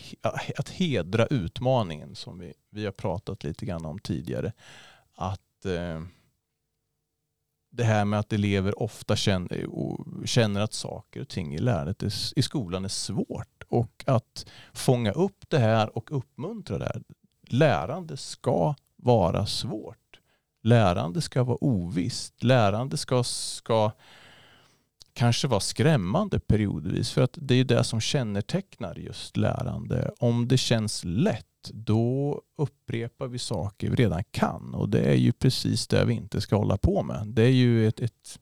att 0.59 0.69
hedra 0.69 1.26
utmaningen 1.26 2.14
som 2.14 2.38
vi, 2.38 2.55
vi 2.71 2.85
har 2.85 2.93
pratat 2.93 3.45
lite 3.45 3.67
grann 3.67 3.87
om 3.87 3.99
tidigare. 3.99 4.52
Att 5.14 5.64
eh, 5.64 6.02
det 7.71 7.85
här 7.85 8.05
med 8.05 8.19
att 8.19 8.33
elever 8.33 8.83
ofta 8.83 9.17
känner, 9.17 9.67
känner 10.26 10.61
att 10.61 10.73
saker 10.73 11.21
och 11.21 11.29
ting 11.29 11.55
i 11.55 11.59
lärandet 11.59 12.02
i 12.37 12.43
skolan 12.43 12.85
är 12.85 12.88
svårt 12.88 13.62
och 13.69 14.05
att 14.07 14.47
fånga 14.73 15.12
upp 15.12 15.45
det 15.49 15.59
här 15.59 15.97
och 15.97 16.17
uppmuntra 16.17 16.79
det 16.79 16.85
här. 16.85 17.02
Lärande 17.49 18.17
ska 18.17 18.75
vara 18.97 19.47
svårt. 19.47 20.01
Lärande 20.62 21.21
ska 21.21 21.45
vara 21.45 21.59
ovisst. 21.61 22.45
Lärande 22.45 22.97
ska, 22.97 23.25
ska 23.25 23.92
kanske 25.12 25.49
vara 25.49 25.61
skrämmande 25.61 26.40
periodvis. 26.40 27.11
För 27.11 27.23
att 27.23 27.38
det 27.40 27.54
är 27.54 27.64
det 27.64 27.85
som 27.85 28.00
kännetecknar 28.00 28.95
just 28.95 29.37
lärande. 29.37 30.11
Om 30.19 30.49
det 30.49 30.59
känns 30.59 31.04
lätt 31.04 31.47
då 31.71 32.40
upprepar 32.57 33.26
vi 33.26 33.38
saker 33.38 33.90
vi 33.90 33.97
redan 33.97 34.25
kan. 34.31 34.75
Och 34.75 34.88
det 34.88 35.00
är 35.00 35.14
ju 35.14 35.33
precis 35.33 35.87
det 35.87 36.04
vi 36.04 36.14
inte 36.14 36.40
ska 36.40 36.57
hålla 36.57 36.76
på 36.76 37.02
med. 37.02 37.26
Det 37.26 37.42
är 37.42 37.52
ju 37.52 37.88
ett, 37.88 38.00
ett, 38.00 38.40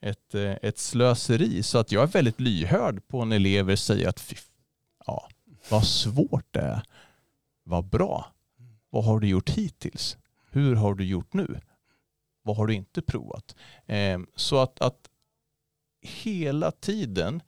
ett, 0.00 0.34
eh, 0.34 0.52
ett 0.62 0.78
slöseri. 0.78 1.62
Så 1.62 1.78
att 1.78 1.92
jag 1.92 2.02
är 2.02 2.06
väldigt 2.06 2.40
lyhörd 2.40 3.08
på 3.08 3.24
när 3.24 3.36
elever 3.36 3.76
säger 3.76 4.08
att 4.08 4.34
ja, 5.06 5.28
vad 5.70 5.86
svårt 5.86 6.46
det 6.50 6.60
är. 6.60 6.82
Vad 7.64 7.84
bra. 7.84 8.26
Vad 8.90 9.04
har 9.04 9.20
du 9.20 9.28
gjort 9.28 9.50
hittills? 9.50 10.16
Hur 10.50 10.74
har 10.74 10.94
du 10.94 11.04
gjort 11.04 11.32
nu? 11.32 11.60
Vad 12.42 12.56
har 12.56 12.66
du 12.66 12.74
inte 12.74 13.02
provat? 13.02 13.56
Eh, 13.86 14.18
så 14.36 14.58
att, 14.58 14.80
att 14.80 15.08
hela 16.00 16.70
tiden 16.70 17.42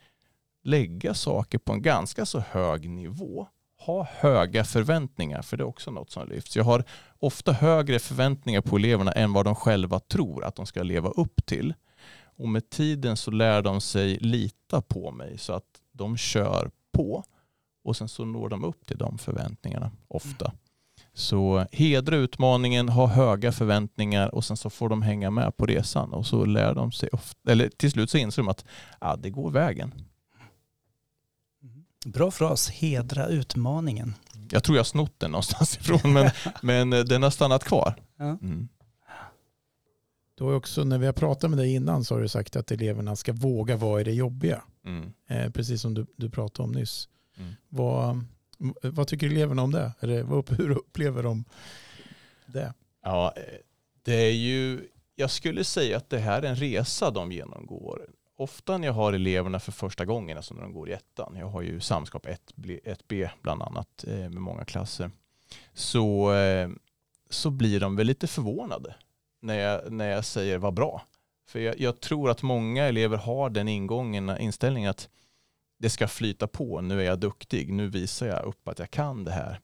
lägga 0.62 1.14
saker 1.14 1.58
på 1.58 1.72
en 1.72 1.82
ganska 1.82 2.26
så 2.26 2.38
hög 2.38 2.90
nivå. 2.90 3.46
Ha 3.78 4.04
höga 4.10 4.64
förväntningar, 4.64 5.42
för 5.42 5.56
det 5.56 5.62
är 5.62 5.68
också 5.68 5.90
något 5.90 6.10
som 6.10 6.28
lyfts. 6.28 6.56
Jag 6.56 6.64
har 6.64 6.84
ofta 7.18 7.52
högre 7.52 7.98
förväntningar 7.98 8.60
på 8.60 8.76
eleverna 8.76 9.12
än 9.12 9.32
vad 9.32 9.44
de 9.44 9.54
själva 9.54 10.00
tror 10.00 10.44
att 10.44 10.56
de 10.56 10.66
ska 10.66 10.82
leva 10.82 11.08
upp 11.08 11.46
till. 11.46 11.74
Och 12.36 12.48
med 12.48 12.70
tiden 12.70 13.16
så 13.16 13.30
lär 13.30 13.62
de 13.62 13.80
sig 13.80 14.16
lita 14.16 14.82
på 14.82 15.10
mig 15.10 15.38
så 15.38 15.52
att 15.52 15.80
de 15.92 16.16
kör 16.16 16.70
på 16.92 17.24
och 17.84 17.96
sen 17.96 18.08
så 18.08 18.24
når 18.24 18.48
de 18.48 18.64
upp 18.64 18.86
till 18.86 18.98
de 18.98 19.18
förväntningarna 19.18 19.90
ofta. 20.08 20.44
Mm. 20.44 20.58
Så 21.14 21.66
hedra 21.72 22.16
utmaningen, 22.16 22.88
ha 22.88 23.06
höga 23.06 23.52
förväntningar 23.52 24.34
och 24.34 24.44
sen 24.44 24.56
så 24.56 24.70
får 24.70 24.88
de 24.88 25.02
hänga 25.02 25.30
med 25.30 25.56
på 25.56 25.66
resan 25.66 26.12
och 26.12 26.26
så 26.26 26.44
lär 26.44 26.74
de 26.74 26.92
sig, 26.92 27.08
ofta, 27.12 27.52
eller 27.52 27.68
till 27.68 27.90
slut 27.90 28.10
så 28.10 28.18
inser 28.18 28.42
de 28.42 28.48
att 28.48 28.64
ja, 29.00 29.16
det 29.16 29.30
går 29.30 29.50
vägen. 29.50 29.94
Mm. 31.62 31.84
Bra 32.04 32.30
fras, 32.30 32.70
hedra 32.70 33.26
utmaningen. 33.26 34.14
Jag 34.50 34.64
tror 34.64 34.76
jag 34.76 34.80
har 34.80 34.84
snott 34.84 35.20
den 35.20 35.30
någonstans 35.30 35.76
ifrån 35.80 36.12
men, 36.12 36.30
men 36.62 36.92
eh, 36.92 37.00
den 37.00 37.22
har 37.22 37.30
stannat 37.30 37.64
kvar. 37.64 37.94
Ja. 38.16 38.24
Mm. 38.24 38.68
Du 40.34 40.44
har 40.44 40.54
också, 40.54 40.84
när 40.84 40.98
vi 40.98 41.06
har 41.06 41.12
pratat 41.12 41.50
med 41.50 41.58
dig 41.58 41.74
innan 41.74 42.04
så 42.04 42.14
har 42.14 42.20
du 42.20 42.28
sagt 42.28 42.56
att 42.56 42.70
eleverna 42.70 43.16
ska 43.16 43.32
våga 43.32 43.76
vara 43.76 44.00
i 44.00 44.04
det 44.04 44.12
jobbiga. 44.12 44.62
Mm. 44.84 45.12
Eh, 45.28 45.50
precis 45.50 45.80
som 45.80 45.94
du, 45.94 46.06
du 46.16 46.30
pratade 46.30 46.68
om 46.68 46.72
nyss. 46.72 47.08
Mm. 47.36 47.52
Vad, 47.68 48.24
vad 48.82 49.08
tycker 49.08 49.26
eleverna 49.26 49.62
om 49.62 49.70
det? 49.70 49.92
Eller 50.00 50.52
hur 50.56 50.70
upplever 50.70 51.22
de 51.22 51.44
det? 52.46 52.74
Ja, 53.02 53.34
det 54.02 54.14
är 54.14 54.32
ju, 54.32 54.88
jag 55.16 55.30
skulle 55.30 55.64
säga 55.64 55.96
att 55.96 56.10
det 56.10 56.18
här 56.18 56.42
är 56.42 56.48
en 56.48 56.56
resa 56.56 57.10
de 57.10 57.32
genomgår. 57.32 58.06
Ofta 58.36 58.78
när 58.78 58.86
jag 58.86 58.94
har 58.94 59.12
eleverna 59.12 59.60
för 59.60 59.72
första 59.72 60.04
gången, 60.04 60.36
alltså 60.36 60.54
när 60.54 60.62
de 60.62 60.72
går 60.72 60.88
i 60.88 60.92
ettan, 60.92 61.36
jag 61.38 61.46
har 61.46 61.62
ju 61.62 61.80
samskap 61.80 62.26
1B 62.26 63.28
bland 63.42 63.62
annat 63.62 64.04
eh, 64.06 64.14
med 64.14 64.32
många 64.32 64.64
klasser, 64.64 65.10
så, 65.74 66.34
eh, 66.34 66.68
så 67.30 67.50
blir 67.50 67.80
de 67.80 67.96
väl 67.96 68.06
lite 68.06 68.26
förvånade 68.26 68.94
när 69.40 69.58
jag, 69.58 69.92
när 69.92 70.10
jag 70.10 70.24
säger 70.24 70.58
vad 70.58 70.74
bra. 70.74 71.02
För 71.46 71.58
jag, 71.58 71.80
jag 71.80 72.00
tror 72.00 72.30
att 72.30 72.42
många 72.42 72.84
elever 72.84 73.16
har 73.16 73.50
den 73.50 73.68
ingången, 73.68 74.38
inställningen 74.38 74.90
att 74.90 75.08
det 75.80 75.90
ska 75.90 76.08
flyta 76.08 76.46
på, 76.46 76.80
nu 76.80 77.00
är 77.00 77.04
jag 77.04 77.18
duktig, 77.18 77.72
nu 77.72 77.88
visar 77.88 78.26
jag 78.26 78.44
upp 78.44 78.68
att 78.68 78.78
jag 78.78 78.90
kan 78.90 79.24
det 79.24 79.30
här. 79.30 79.60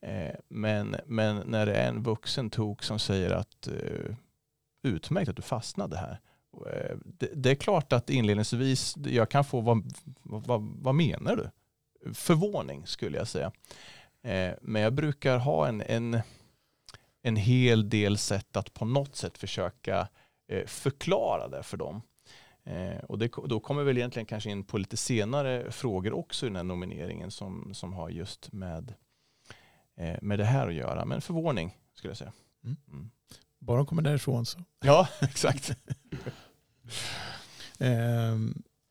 Eh, 0.00 0.34
men, 0.48 0.96
men 1.06 1.36
när 1.36 1.66
det 1.66 1.74
är 1.74 1.88
en 1.88 2.02
vuxen 2.02 2.50
tok 2.50 2.82
som 2.82 2.98
säger 2.98 3.30
att 3.30 3.66
eh, 3.66 4.16
utmärkt 4.82 5.28
att 5.28 5.36
du 5.36 5.42
fastnade 5.42 5.96
här. 5.96 6.20
Eh, 6.66 6.96
det, 7.04 7.30
det, 7.34 7.50
är 7.50 7.54
klart 7.54 7.92
att 7.92 8.10
inledningsvis 8.10 8.96
jag 8.96 9.30
kan 9.30 9.44
få, 9.44 9.60
vad, 9.60 9.92
vad, 10.22 10.62
vad 10.62 10.94
menar 10.94 11.36
du? 11.36 11.50
Förvåning 12.14 12.86
skulle 12.86 13.18
jag 13.18 13.28
säga. 13.28 13.52
Men 14.60 14.82
jag 14.82 14.92
brukar 14.92 15.38
ha 15.38 15.68
en, 15.68 15.80
en, 15.80 16.20
en 17.22 17.36
hel 17.36 17.88
del 17.88 18.18
sätt 18.18 18.56
att 18.56 18.74
på 18.74 18.84
något 18.84 19.16
sätt 19.16 19.38
försöka 19.38 20.08
förklara 20.66 21.48
det 21.48 21.62
för 21.62 21.76
dem. 21.76 22.02
Eh, 22.64 23.04
och 23.08 23.18
det, 23.18 23.30
då 23.48 23.60
kommer 23.60 23.82
väl 23.82 23.98
egentligen 23.98 24.26
kanske 24.26 24.50
in 24.50 24.64
på 24.64 24.78
lite 24.78 24.96
senare 24.96 25.70
frågor 25.70 26.12
också 26.12 26.46
i 26.46 26.48
den 26.48 26.56
här 26.56 26.62
nomineringen 26.62 27.30
som, 27.30 27.74
som 27.74 27.92
har 27.92 28.10
just 28.10 28.52
med, 28.52 28.94
eh, 29.96 30.16
med 30.22 30.38
det 30.38 30.44
här 30.44 30.68
att 30.68 30.74
göra. 30.74 31.04
Men 31.04 31.20
förvåning 31.20 31.76
skulle 31.94 32.10
jag 32.10 32.18
säga. 32.18 32.32
Mm. 32.64 32.76
Mm. 32.92 33.10
Bara 33.58 33.76
de 33.76 33.86
kommer 33.86 34.02
därifrån 34.02 34.46
så. 34.46 34.58
Ja, 34.84 35.08
exakt. 35.20 35.70
eh, 37.78 38.38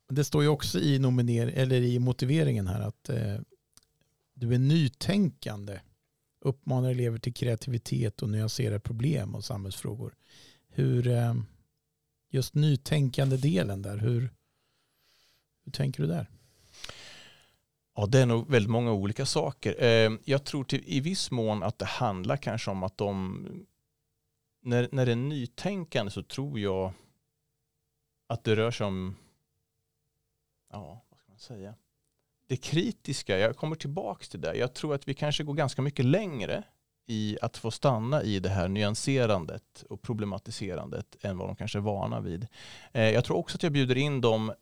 det 0.09 0.23
står 0.23 0.43
ju 0.43 0.49
också 0.49 0.79
i, 0.79 0.99
nominer 0.99 1.47
eller 1.47 1.81
i 1.81 1.99
motiveringen 1.99 2.67
här 2.67 2.81
att 2.81 3.09
eh, 3.09 3.37
du 4.33 4.53
är 4.53 4.59
nytänkande. 4.59 5.79
Uppmanar 6.45 6.91
elever 6.91 7.17
till 7.17 7.33
kreativitet 7.33 8.21
och 8.21 8.29
nyanserar 8.29 8.79
problem 8.79 9.35
och 9.35 9.43
samhällsfrågor. 9.43 10.13
Hur, 10.67 11.07
ehm, 11.07 11.45
just 12.31 12.55
nytänkande 12.55 13.37
delen 13.37 13.81
där, 13.81 13.97
hur, 13.97 14.33
hur 15.63 15.71
tänker 15.71 16.01
du 16.01 16.07
där? 16.07 16.29
Ja, 17.95 18.05
det 18.05 18.19
är 18.19 18.25
nog 18.25 18.49
väldigt 18.49 18.71
många 18.71 18.91
olika 18.91 19.25
saker. 19.25 19.83
Eh, 19.83 20.11
jag 20.23 20.43
tror 20.43 20.63
till, 20.63 20.83
i 20.85 20.99
viss 20.99 21.31
mån 21.31 21.63
att 21.63 21.79
det 21.79 21.85
handlar 21.85 22.37
kanske 22.37 22.71
om 22.71 22.83
att 22.83 22.97
de, 22.97 23.47
när, 24.61 24.89
när 24.91 25.05
det 25.05 25.11
är 25.11 25.15
nytänkande 25.15 26.11
så 26.11 26.23
tror 26.23 26.59
jag 26.59 26.93
att 28.27 28.43
det 28.43 28.55
rör 28.55 28.71
sig 28.71 28.87
om, 28.87 29.15
ja, 30.71 31.05
vad 31.09 31.19
ska 31.19 31.31
man 31.31 31.39
säga, 31.39 31.75
det 32.47 32.57
kritiska, 32.57 33.37
jag 33.37 33.57
kommer 33.57 33.75
tillbaka 33.75 34.25
till 34.25 34.41
det. 34.41 34.55
Jag 34.55 34.73
tror 34.73 34.95
att 34.95 35.07
vi 35.07 35.13
kanske 35.13 35.43
går 35.43 35.53
ganska 35.53 35.81
mycket 35.81 36.05
längre 36.05 36.63
i 37.05 37.37
att 37.41 37.57
få 37.57 37.71
stanna 37.71 38.23
i 38.23 38.39
det 38.39 38.49
här 38.49 38.67
nyanserandet 38.67 39.83
och 39.89 40.01
problematiserandet 40.01 41.15
än 41.21 41.37
vad 41.37 41.49
de 41.49 41.55
kanske 41.55 41.79
är 41.79 41.81
vana 41.81 42.19
vid. 42.19 42.47
Eh, 42.91 43.09
jag 43.09 43.25
tror 43.25 43.37
också 43.37 43.55
att 43.55 43.63
jag 43.63 43.71
bjuder 43.71 43.97
in 43.97 44.21
dem 44.21 44.53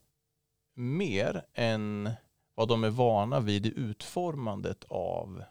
mer 0.74 1.44
än 1.54 2.10
vad 2.54 2.68
de 2.68 2.84
är 2.84 2.90
vana 2.90 3.40
vid 3.40 3.66
i 3.66 3.72
utformandet 3.76 4.84
av 4.88 5.44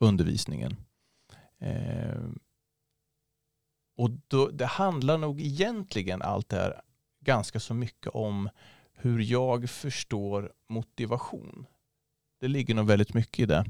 undervisningen. 0.00 0.76
Eh, 1.58 2.24
och 3.96 4.10
då, 4.28 4.48
det 4.48 4.66
handlar 4.66 5.18
nog 5.18 5.40
egentligen 5.40 6.22
allt 6.22 6.48
det 6.48 6.56
här 6.56 6.80
ganska 7.20 7.60
så 7.60 7.74
mycket 7.74 8.08
om 8.08 8.48
hur 8.92 9.20
jag 9.20 9.70
förstår 9.70 10.52
motivation. 10.68 11.66
Det 12.40 12.48
ligger 12.48 12.74
nog 12.74 12.86
väldigt 12.86 13.14
mycket 13.14 13.38
i 13.38 13.46
det. 13.46 13.64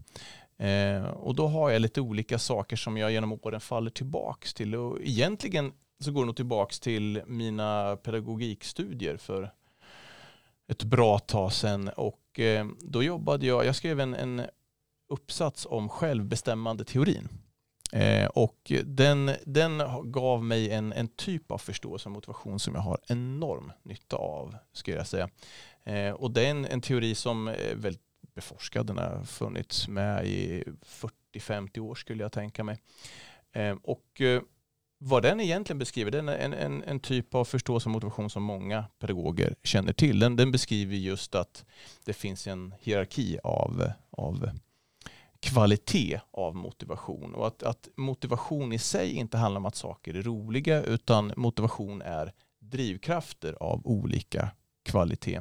Eh, 0.58 1.04
och 1.04 1.34
då 1.34 1.46
har 1.46 1.70
jag 1.70 1.82
lite 1.82 2.00
olika 2.00 2.38
saker 2.38 2.76
som 2.76 2.96
jag 2.96 3.12
genom 3.12 3.32
åren 3.32 3.61
faller 3.61 3.90
tillbaks 3.90 4.54
till. 4.54 4.75
Och 4.75 4.99
egentligen 5.00 5.73
så 6.00 6.12
går 6.12 6.20
det 6.20 6.26
nog 6.26 6.37
tillbaks 6.37 6.80
till 6.80 7.23
mina 7.26 7.96
pedagogikstudier 7.96 9.16
för 9.16 9.52
ett 10.68 10.82
bra 10.82 11.18
tag 11.18 11.52
sedan. 11.52 11.88
Och 11.88 12.40
eh, 12.40 12.66
då 12.80 13.02
jobbade 13.02 13.46
jag, 13.46 13.66
jag 13.66 13.76
skrev 13.76 14.00
en, 14.00 14.14
en 14.14 14.42
uppsats 15.08 15.66
om 15.70 15.88
självbestämmande 15.88 16.84
teorin. 16.84 17.28
Eh, 17.92 18.26
och 18.26 18.73
den, 18.84 19.30
den 19.46 19.82
gav 20.04 20.44
mig 20.44 20.70
en, 20.70 20.92
en 20.92 21.08
typ 21.08 21.50
av 21.50 21.58
förståelse 21.58 22.08
och 22.08 22.12
motivation 22.12 22.58
som 22.58 22.75
jag 22.75 22.80
har 22.80 22.99
enorm 23.08 23.73
nytta 23.82 24.16
av, 24.16 24.56
skulle 24.73 24.96
jag 24.96 25.06
säga. 25.06 25.28
Eh, 25.84 26.11
och 26.11 26.30
det 26.30 26.46
är 26.46 26.50
en, 26.50 26.64
en 26.64 26.80
teori 26.80 27.14
som 27.14 27.49
är 27.49 27.75
väldigt 27.75 28.02
beforskad. 28.35 28.87
Den 28.87 28.99
har 28.99 29.25
funnits 29.25 29.88
med 29.88 30.26
i 30.26 30.64
40-50 31.35 31.79
år 31.79 31.95
skulle 31.95 32.23
jag 32.23 32.33
tänka 32.33 32.64
mig. 32.64 32.79
Ehm, 33.53 33.79
och 33.79 34.21
eh, 34.21 34.43
vad 34.99 35.23
den 35.23 35.41
egentligen 35.41 35.79
beskriver, 35.79 36.11
den 36.11 36.29
är 36.29 36.38
en, 36.38 36.53
en, 36.53 36.83
en 36.83 37.00
typ 37.00 37.35
av 37.35 37.45
förståelse 37.45 37.88
och 37.88 37.93
motivation 37.93 38.31
som 38.31 38.43
många 38.43 38.85
pedagoger 38.99 39.55
känner 39.62 39.93
till. 39.93 40.19
Den, 40.19 40.37
den 40.37 40.53
beskriver 40.53 40.97
just 40.97 41.35
att 41.35 41.64
det 42.05 42.12
finns 42.12 42.47
en 42.47 42.75
hierarki 42.81 43.38
av, 43.45 43.91
av 44.11 44.50
kvalitet 45.41 46.21
av 46.31 46.57
motivation 46.57 47.35
och 47.35 47.47
att, 47.47 47.62
att 47.62 47.88
motivation 47.97 48.73
i 48.73 48.79
sig 48.79 49.12
inte 49.12 49.37
handlar 49.38 49.59
om 49.59 49.67
att 49.67 49.76
saker 49.76 50.14
är 50.14 50.23
roliga 50.23 50.83
utan 50.83 51.33
motivation 51.37 52.03
är 52.03 52.33
drivkrafter 52.59 53.57
av 53.61 53.87
olika 53.87 54.50
kvalitet. 54.83 55.41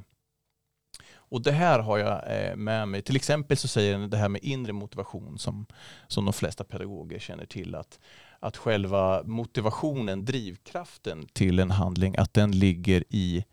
Och 1.33 1.41
det 1.41 1.51
här 1.51 1.79
har 1.79 1.97
jag 1.97 2.21
eh, 2.27 2.55
med 2.55 2.87
mig. 2.87 3.01
Till 3.01 3.15
exempel 3.15 3.57
så 3.57 3.67
säger 3.67 3.97
den 3.97 4.09
det 4.09 4.17
här 4.17 4.29
med 4.29 4.43
inre 4.43 4.73
motivation 4.73 5.39
som, 5.39 5.65
som 6.07 6.25
de 6.25 6.33
flesta 6.33 6.63
pedagoger 6.63 7.19
känner 7.19 7.45
till. 7.45 7.75
Att, 7.75 7.99
att 8.39 8.57
själva 8.57 9.23
motivationen, 9.23 10.25
drivkraften 10.25 11.27
till 11.33 11.59
en 11.59 11.71
handling, 11.71 12.15
att 12.17 12.33
den 12.33 12.51
ligger 12.51 13.03
i, 13.09 13.45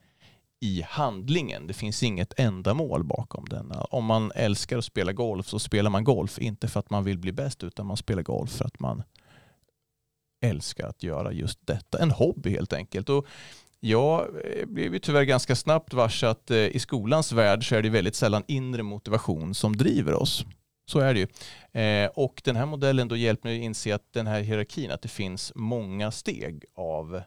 i 0.61 0.83
handlingen. 0.83 1.67
Det 1.67 1.75
finns 1.75 2.03
inget 2.03 2.41
ändamål 2.41 3.05
bakom 3.05 3.45
den. 3.49 3.73
Om 3.91 4.05
man 4.05 4.33
älskar 4.35 4.79
att 4.79 4.85
spela 4.85 5.13
golf 5.13 5.47
så 5.47 5.59
spelar 5.59 5.91
man 5.91 6.05
golf, 6.05 6.39
inte 6.39 6.69
för 6.69 6.81
att 6.81 6.91
man 6.91 7.05
vill 7.05 7.19
bli 7.19 7.33
bäst 7.33 7.65
utan 7.65 7.87
man 7.87 7.97
spelar 7.97 8.23
golf 8.23 8.51
för 8.51 8.65
att 8.65 8.81
man 8.81 9.03
älskar 10.41 10.89
att 10.89 11.03
göra 11.03 11.33
just 11.33 11.67
detta. 11.67 11.99
En 11.99 12.11
hobby 12.11 12.51
helt 12.51 12.73
enkelt. 12.73 13.09
Och 13.09 13.27
jag 13.81 14.33
blev 14.67 14.87
eh, 14.87 14.93
ju 14.93 14.99
tyvärr 14.99 15.23
ganska 15.23 15.57
snabbt 15.57 15.95
varse 15.95 16.29
att 16.29 16.51
eh, 16.51 16.57
i 16.57 16.79
skolans 16.79 17.33
värld 17.33 17.69
så 17.69 17.75
är 17.75 17.83
det 17.83 17.91
väldigt 17.91 18.15
sällan 18.15 18.45
inre 18.47 18.83
motivation 18.83 19.55
som 19.55 19.77
driver 19.77 20.15
oss. 20.15 20.45
Så 20.87 20.99
är 20.99 21.15
det 21.15 21.21
ju. 21.21 21.27
Eh, 21.81 22.11
och 22.15 22.43
den 22.45 22.57
här 22.57 22.67
modellen 22.67 23.09
då 23.09 23.17
hjälper 23.17 23.49
mig 23.49 23.59
att 23.59 23.65
inse 23.65 23.95
att 23.95 24.13
den 24.13 24.27
här 24.27 24.41
hierarkin, 24.41 24.91
att 24.91 25.03
det 25.03 25.09
finns 25.09 25.53
många 25.55 26.11
steg 26.11 26.65
av, 26.75 27.23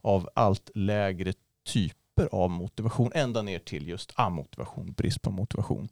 av 0.00 0.28
allt 0.34 0.70
lägre 0.74 1.32
typer 1.66 2.28
av 2.32 2.50
motivation, 2.50 3.10
ända 3.14 3.42
ner 3.42 3.58
till 3.58 3.88
just 3.88 4.12
amotivation, 4.14 4.92
brist 4.92 5.22
på 5.22 5.30
motivation. 5.30 5.88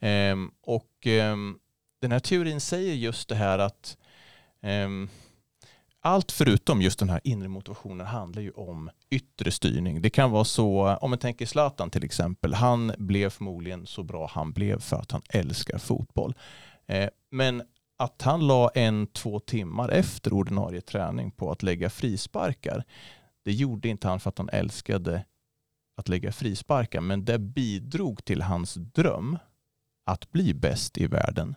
Ehm, 0.00 0.50
och 0.62 1.06
ehm, 1.06 1.58
den 2.00 2.12
här 2.12 2.18
teorin 2.18 2.60
säger 2.60 2.94
just 2.94 3.28
det 3.28 3.34
här 3.34 3.58
att 3.58 3.96
ehm, 4.62 5.08
allt 6.06 6.32
förutom 6.32 6.82
just 6.82 6.98
den 6.98 7.08
här 7.08 7.20
inre 7.24 7.48
motivationen 7.48 8.06
handlar 8.06 8.42
ju 8.42 8.50
om 8.50 8.90
yttre 9.10 9.50
styrning. 9.50 10.02
Det 10.02 10.10
kan 10.10 10.30
vara 10.30 10.44
så, 10.44 10.96
om 10.96 11.10
man 11.10 11.18
tänker 11.18 11.46
Zlatan 11.46 11.90
till 11.90 12.04
exempel, 12.04 12.54
han 12.54 12.92
blev 12.98 13.30
förmodligen 13.30 13.86
så 13.86 14.02
bra 14.02 14.30
han 14.32 14.52
blev 14.52 14.80
för 14.80 14.96
att 14.96 15.12
han 15.12 15.22
älskar 15.28 15.78
fotboll. 15.78 16.34
Eh, 16.86 17.08
men 17.30 17.62
att 17.98 18.22
han 18.22 18.46
la 18.46 18.70
en, 18.74 19.06
två 19.06 19.40
timmar 19.40 19.88
efter 19.88 20.32
ordinarie 20.32 20.80
träning 20.80 21.30
på 21.30 21.50
att 21.50 21.62
lägga 21.62 21.90
frisparkar, 21.90 22.84
det 23.44 23.52
gjorde 23.52 23.88
inte 23.88 24.08
han 24.08 24.20
för 24.20 24.30
att 24.30 24.38
han 24.38 24.48
älskade 24.48 25.24
att 25.96 26.08
lägga 26.08 26.32
frisparkar, 26.32 27.00
men 27.00 27.24
det 27.24 27.38
bidrog 27.38 28.24
till 28.24 28.42
hans 28.42 28.74
dröm 28.74 29.38
att 30.04 30.32
bli 30.32 30.54
bäst 30.54 30.98
i 30.98 31.06
världen. 31.06 31.54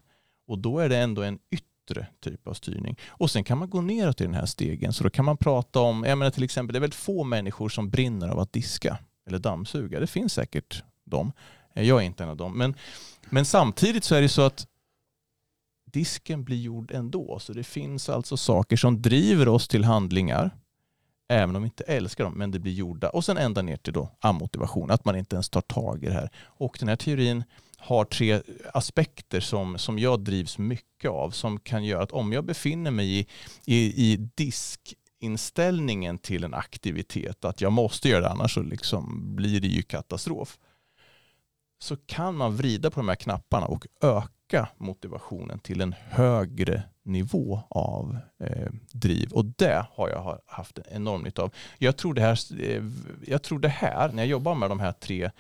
Och 0.47 0.59
då 0.59 0.79
är 0.79 0.89
det 0.89 0.97
ändå 0.97 1.21
en 1.23 1.39
yttre 1.51 1.69
yttre 1.89 2.08
typ 2.19 2.47
av 2.47 2.54
styrning. 2.54 2.97
Och 3.08 3.32
sen 3.32 3.43
kan 3.43 3.58
man 3.58 3.69
gå 3.69 3.82
neråt 3.82 4.21
i 4.21 4.23
den 4.23 4.34
här 4.34 4.45
stegen. 4.45 4.93
Så 4.93 5.04
då 5.04 5.10
kan 5.10 5.25
man 5.25 5.38
prata 5.38 5.80
om, 5.80 6.04
jag 6.04 6.17
menar 6.17 6.32
till 6.32 6.43
exempel, 6.43 6.73
det 6.73 6.78
är 6.78 6.82
väldigt 6.82 6.99
få 6.99 7.23
människor 7.23 7.69
som 7.69 7.89
brinner 7.89 8.30
av 8.30 8.39
att 8.39 8.54
diska 8.54 8.97
eller 9.28 9.39
dammsuga. 9.39 9.99
Det 9.99 10.08
finns 10.08 10.34
säkert 10.34 10.84
de. 11.06 11.32
Eh, 11.75 11.88
jag 11.88 12.02
är 12.02 12.06
inte 12.06 12.23
en 12.23 12.30
av 12.30 12.38
dem. 12.38 12.58
Men, 12.58 12.75
men 13.30 13.45
samtidigt 13.45 14.04
så 14.04 14.15
är 14.15 14.21
det 14.21 14.30
så 14.30 14.41
att 14.41 14.67
disken 15.86 16.43
blir 16.43 16.58
gjord 16.58 16.91
ändå. 16.91 17.39
Så 17.39 17.54
det 17.54 17.63
finns 17.63 18.10
alltså 18.10 18.38
saker 18.38 18.78
som 18.78 19.02
driver 19.02 19.47
oss 19.47 19.67
till 19.67 19.84
handlingar 19.84 20.52
även 21.32 21.56
om 21.56 21.62
vi 21.62 21.65
inte 21.65 21.84
älskar 21.84 22.23
dem, 22.23 22.34
men 22.34 22.52
det 22.52 22.60
blir 22.60 22.73
gjorda. 22.73 23.10
Och 23.10 23.25
sen 23.25 23.38
ända 23.38 23.62
ner 23.62 23.78
till 23.78 23.93
då 23.93 24.10
amotivation, 24.19 24.91
att 24.91 25.06
man 25.06 25.15
inte 25.15 25.36
ens 25.36 25.49
tar 25.49 25.62
tag 25.62 26.04
i 26.04 26.08
det 26.08 26.13
här. 26.13 26.30
Och 26.45 26.78
den 26.80 26.89
här 26.89 26.95
teorin 26.95 27.43
har 27.79 28.05
tre 28.05 28.41
aspekter 28.73 29.39
som, 29.39 29.77
som 29.77 29.99
jag 29.99 30.19
drivs 30.19 30.57
mycket 30.57 31.11
av 31.11 31.31
som 31.31 31.59
kan 31.59 31.83
göra 31.83 32.03
att 32.03 32.11
om 32.11 32.33
jag 32.33 32.45
befinner 32.45 32.91
mig 32.91 33.19
i, 33.19 33.27
i, 33.65 34.11
i 34.11 34.29
diskinställningen 34.35 36.17
till 36.17 36.43
en 36.43 36.53
aktivitet, 36.53 37.45
att 37.45 37.61
jag 37.61 37.71
måste 37.71 38.09
göra 38.09 38.21
det 38.21 38.29
annars 38.29 38.53
så 38.53 38.61
liksom 38.61 39.35
blir 39.35 39.59
det 39.61 39.67
ju 39.67 39.81
katastrof, 39.81 40.59
så 41.81 41.97
kan 41.97 42.35
man 42.35 42.55
vrida 42.55 42.91
på 42.91 42.99
de 42.99 43.09
här 43.09 43.15
knapparna 43.15 43.65
och 43.65 43.87
öka 44.01 44.69
motivationen 44.77 45.59
till 45.59 45.81
en 45.81 45.95
högre 46.09 46.83
nivå 47.03 47.61
av 47.69 48.17
eh, 48.39 48.71
driv. 48.91 49.31
Och 49.31 49.45
det 49.45 49.85
har 49.93 50.09
jag 50.09 50.39
haft 50.45 50.77
en 50.77 50.83
enorm 50.89 51.21
nytta 51.21 51.41
av. 51.41 51.53
Jag 51.77 51.97
tror 51.97 52.13
det 52.13 52.21
här, 52.21 52.61
eh, 52.61 52.83
jag 53.25 53.43
tror 53.43 53.59
det 53.59 53.69
här 53.69 54.11
när 54.11 54.23
jag 54.23 54.29
jobbar 54.29 54.55
med 54.55 54.69
de 54.69 54.79
här 54.79 54.91
tre 54.91 55.31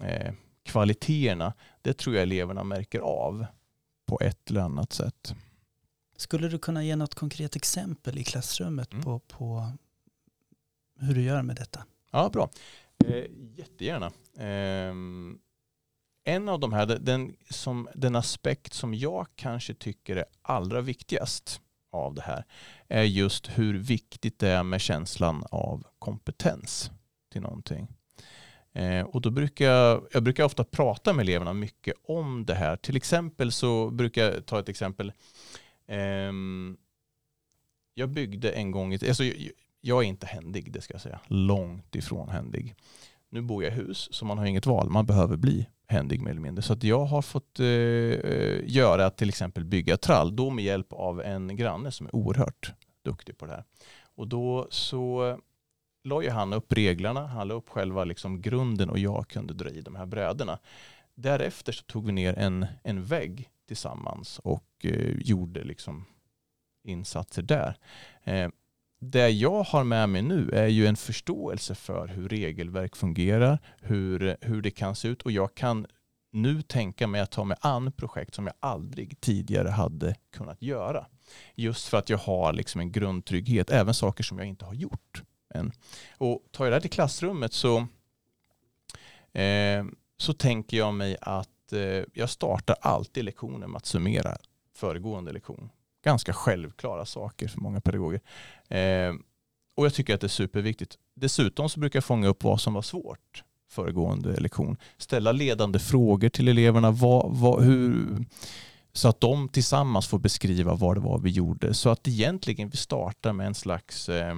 eh, 0.00 0.32
kvaliteterna, 0.68 1.52
det 1.82 1.98
tror 1.98 2.16
jag 2.16 2.22
eleverna 2.22 2.64
märker 2.64 3.00
av 3.00 3.46
på 4.06 4.20
ett 4.20 4.50
eller 4.50 4.60
annat 4.60 4.92
sätt. 4.92 5.34
Skulle 6.16 6.48
du 6.48 6.58
kunna 6.58 6.84
ge 6.84 6.96
något 6.96 7.14
konkret 7.14 7.56
exempel 7.56 8.18
i 8.18 8.24
klassrummet 8.24 8.92
mm. 8.92 9.04
på, 9.04 9.18
på 9.18 9.72
hur 11.00 11.14
du 11.14 11.22
gör 11.22 11.42
med 11.42 11.56
detta? 11.56 11.84
Ja, 12.10 12.30
bra. 12.32 12.50
Eh, 13.06 13.24
jättegärna. 13.56 14.06
Eh, 14.36 14.94
en 16.24 16.48
av 16.48 16.60
de 16.60 16.72
här, 16.72 16.86
den, 16.86 17.36
som, 17.50 17.88
den 17.94 18.16
aspekt 18.16 18.72
som 18.72 18.94
jag 18.94 19.26
kanske 19.34 19.74
tycker 19.74 20.16
är 20.16 20.24
allra 20.42 20.80
viktigast 20.80 21.60
av 21.92 22.14
det 22.14 22.22
här 22.22 22.44
är 22.88 23.02
just 23.02 23.58
hur 23.58 23.78
viktigt 23.78 24.38
det 24.38 24.48
är 24.48 24.62
med 24.62 24.80
känslan 24.80 25.44
av 25.50 25.86
kompetens 25.98 26.90
till 27.32 27.42
någonting. 27.42 27.97
Eh, 28.78 29.04
och 29.04 29.20
då 29.20 29.30
brukar 29.30 29.64
jag, 29.64 30.06
jag 30.12 30.22
brukar 30.22 30.44
ofta 30.44 30.64
prata 30.64 31.12
med 31.12 31.22
eleverna 31.22 31.52
mycket 31.52 31.94
om 32.04 32.44
det 32.46 32.54
här. 32.54 32.76
Till 32.76 32.96
exempel 32.96 33.52
så 33.52 33.90
brukar 33.90 34.24
jag 34.24 34.46
ta 34.46 34.58
ett 34.58 34.68
exempel. 34.68 35.12
Eh, 35.88 36.32
jag 37.94 38.08
byggde 38.08 38.50
en 38.50 38.70
gång, 38.70 38.92
alltså 38.92 39.24
jag, 39.24 39.50
jag 39.80 40.04
är 40.04 40.08
inte 40.08 40.26
händig 40.26 40.72
det 40.72 40.80
ska 40.80 40.94
jag 40.94 41.00
säga, 41.00 41.20
långt 41.26 41.94
ifrån 41.94 42.28
händig. 42.28 42.74
Nu 43.30 43.40
bor 43.40 43.64
jag 43.64 43.72
i 43.72 43.76
hus 43.76 44.08
så 44.10 44.24
man 44.24 44.38
har 44.38 44.46
inget 44.46 44.66
val, 44.66 44.90
man 44.90 45.06
behöver 45.06 45.36
bli 45.36 45.66
händig 45.86 46.22
mer 46.22 46.30
eller 46.30 46.40
mindre. 46.40 46.62
Så 46.62 46.72
att 46.72 46.84
jag 46.84 47.04
har 47.04 47.22
fått 47.22 47.60
eh, 47.60 47.66
eh 47.66 48.60
göra 48.64 49.06
att 49.06 49.16
till 49.16 49.28
exempel 49.28 49.64
bygga 49.64 49.96
trall, 49.96 50.36
då 50.36 50.50
med 50.50 50.64
hjälp 50.64 50.92
av 50.92 51.20
en 51.20 51.56
granne 51.56 51.92
som 51.92 52.06
är 52.06 52.14
oerhört 52.14 52.72
duktig 53.04 53.38
på 53.38 53.46
det 53.46 53.52
här. 53.52 53.64
Och 54.16 54.28
då 54.28 54.66
så 54.70 55.38
la 56.08 56.22
ju 56.22 56.30
han 56.30 56.52
upp 56.52 56.72
reglerna, 56.72 57.26
han 57.26 57.48
la 57.48 57.54
upp 57.54 57.68
själva 57.68 58.04
liksom 58.04 58.42
grunden 58.42 58.90
och 58.90 58.98
jag 58.98 59.28
kunde 59.28 59.54
dra 59.54 59.70
i 59.70 59.80
de 59.80 59.96
här 59.96 60.06
bröderna. 60.06 60.58
Därefter 61.14 61.72
så 61.72 61.82
tog 61.82 62.06
vi 62.06 62.12
ner 62.12 62.38
en, 62.38 62.66
en 62.82 63.04
vägg 63.04 63.48
tillsammans 63.68 64.38
och 64.38 64.68
eh, 64.84 65.16
gjorde 65.16 65.64
liksom 65.64 66.04
insatser 66.84 67.42
där. 67.42 67.76
Eh, 68.24 68.48
det 69.00 69.28
jag 69.28 69.62
har 69.62 69.84
med 69.84 70.08
mig 70.08 70.22
nu 70.22 70.50
är 70.50 70.66
ju 70.66 70.86
en 70.86 70.96
förståelse 70.96 71.74
för 71.74 72.08
hur 72.08 72.28
regelverk 72.28 72.96
fungerar, 72.96 73.58
hur, 73.80 74.36
hur 74.40 74.62
det 74.62 74.70
kan 74.70 74.96
se 74.96 75.08
ut 75.08 75.22
och 75.22 75.32
jag 75.32 75.54
kan 75.54 75.86
nu 76.32 76.62
tänka 76.62 77.06
mig 77.06 77.20
att 77.20 77.30
ta 77.30 77.44
mig 77.44 77.56
an 77.60 77.92
projekt 77.92 78.34
som 78.34 78.46
jag 78.46 78.54
aldrig 78.60 79.20
tidigare 79.20 79.68
hade 79.68 80.14
kunnat 80.32 80.62
göra. 80.62 81.06
Just 81.54 81.88
för 81.88 81.98
att 81.98 82.10
jag 82.10 82.18
har 82.18 82.52
liksom 82.52 82.80
en 82.80 82.92
grundtrygghet, 82.92 83.70
även 83.70 83.94
saker 83.94 84.24
som 84.24 84.38
jag 84.38 84.48
inte 84.48 84.64
har 84.64 84.74
gjort 84.74 85.22
än. 85.54 85.72
Och 86.18 86.42
tar 86.50 86.64
jag 86.64 86.72
det 86.72 86.76
här 86.76 86.80
till 86.80 86.90
klassrummet 86.90 87.52
så, 87.52 87.86
eh, 89.32 89.84
så 90.16 90.32
tänker 90.32 90.76
jag 90.76 90.94
mig 90.94 91.16
att 91.20 91.72
eh, 91.72 92.02
jag 92.12 92.30
startar 92.30 92.76
alltid 92.80 93.24
lektionen 93.24 93.70
med 93.70 93.76
att 93.76 93.86
summera 93.86 94.36
föregående 94.74 95.32
lektion. 95.32 95.70
Ganska 96.04 96.32
självklara 96.32 97.04
saker 97.04 97.48
för 97.48 97.60
många 97.60 97.80
pedagoger. 97.80 98.20
Eh, 98.68 99.14
och 99.74 99.86
jag 99.86 99.94
tycker 99.94 100.14
att 100.14 100.20
det 100.20 100.26
är 100.26 100.28
superviktigt. 100.28 100.98
Dessutom 101.14 101.68
så 101.68 101.80
brukar 101.80 101.96
jag 101.96 102.04
fånga 102.04 102.28
upp 102.28 102.44
vad 102.44 102.60
som 102.60 102.74
var 102.74 102.82
svårt 102.82 103.44
föregående 103.68 104.40
lektion. 104.40 104.76
Ställa 104.98 105.32
ledande 105.32 105.78
frågor 105.78 106.28
till 106.28 106.48
eleverna. 106.48 106.90
Vad, 106.90 107.36
vad, 107.36 107.64
hur, 107.64 108.24
så 108.92 109.08
att 109.08 109.20
de 109.20 109.48
tillsammans 109.48 110.06
får 110.06 110.18
beskriva 110.18 110.74
vad 110.74 110.96
det 110.96 111.00
var 111.00 111.18
vi 111.18 111.30
gjorde. 111.30 111.74
Så 111.74 111.90
att 111.90 112.08
egentligen 112.08 112.68
vi 112.68 112.76
startar 112.76 113.32
med 113.32 113.46
en 113.46 113.54
slags 113.54 114.08
eh, 114.08 114.34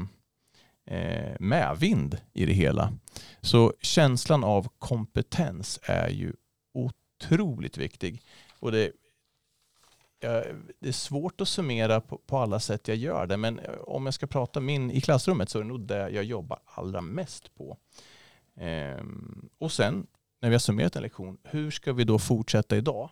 eh, 0.90 1.36
medvind 1.40 2.18
i 2.32 2.46
det 2.46 2.52
hela. 2.52 2.92
Så 3.40 3.74
känslan 3.80 4.44
av 4.44 4.68
kompetens 4.78 5.80
är 5.82 6.08
ju 6.08 6.32
otroligt 6.72 7.76
viktig. 7.76 8.22
Och 8.58 8.72
det, 8.72 8.92
ja, 10.20 10.44
det 10.78 10.88
är 10.88 10.92
svårt 10.92 11.40
att 11.40 11.48
summera 11.48 12.00
på, 12.00 12.18
på, 12.18 12.38
alla 12.38 12.60
sätt 12.60 12.88
jag 12.88 12.96
gör 12.96 13.26
det, 13.26 13.36
men 13.36 13.58
eh, 13.58 13.74
om 13.80 14.04
jag 14.04 14.14
ska 14.14 14.26
prata 14.26 14.60
min 14.60 14.90
i 14.90 15.00
klassrummet 15.00 15.50
så 15.50 15.58
är 15.58 15.62
det 15.62 15.68
nog 15.68 15.80
det 15.80 16.10
jag 16.10 16.24
jobbar 16.24 16.58
allra 16.64 17.00
mest 17.00 17.54
på. 17.54 17.76
Eh, 18.56 19.04
och 19.58 19.72
sen 19.72 20.06
när 20.40 20.48
vi 20.48 20.54
har 20.54 20.60
summerat 20.60 20.96
en 20.96 21.02
lektion, 21.02 21.38
hur 21.44 21.70
ska 21.70 21.92
vi 21.92 22.04
då 22.04 22.18
fortsätta 22.18 22.76
idag 22.76 23.10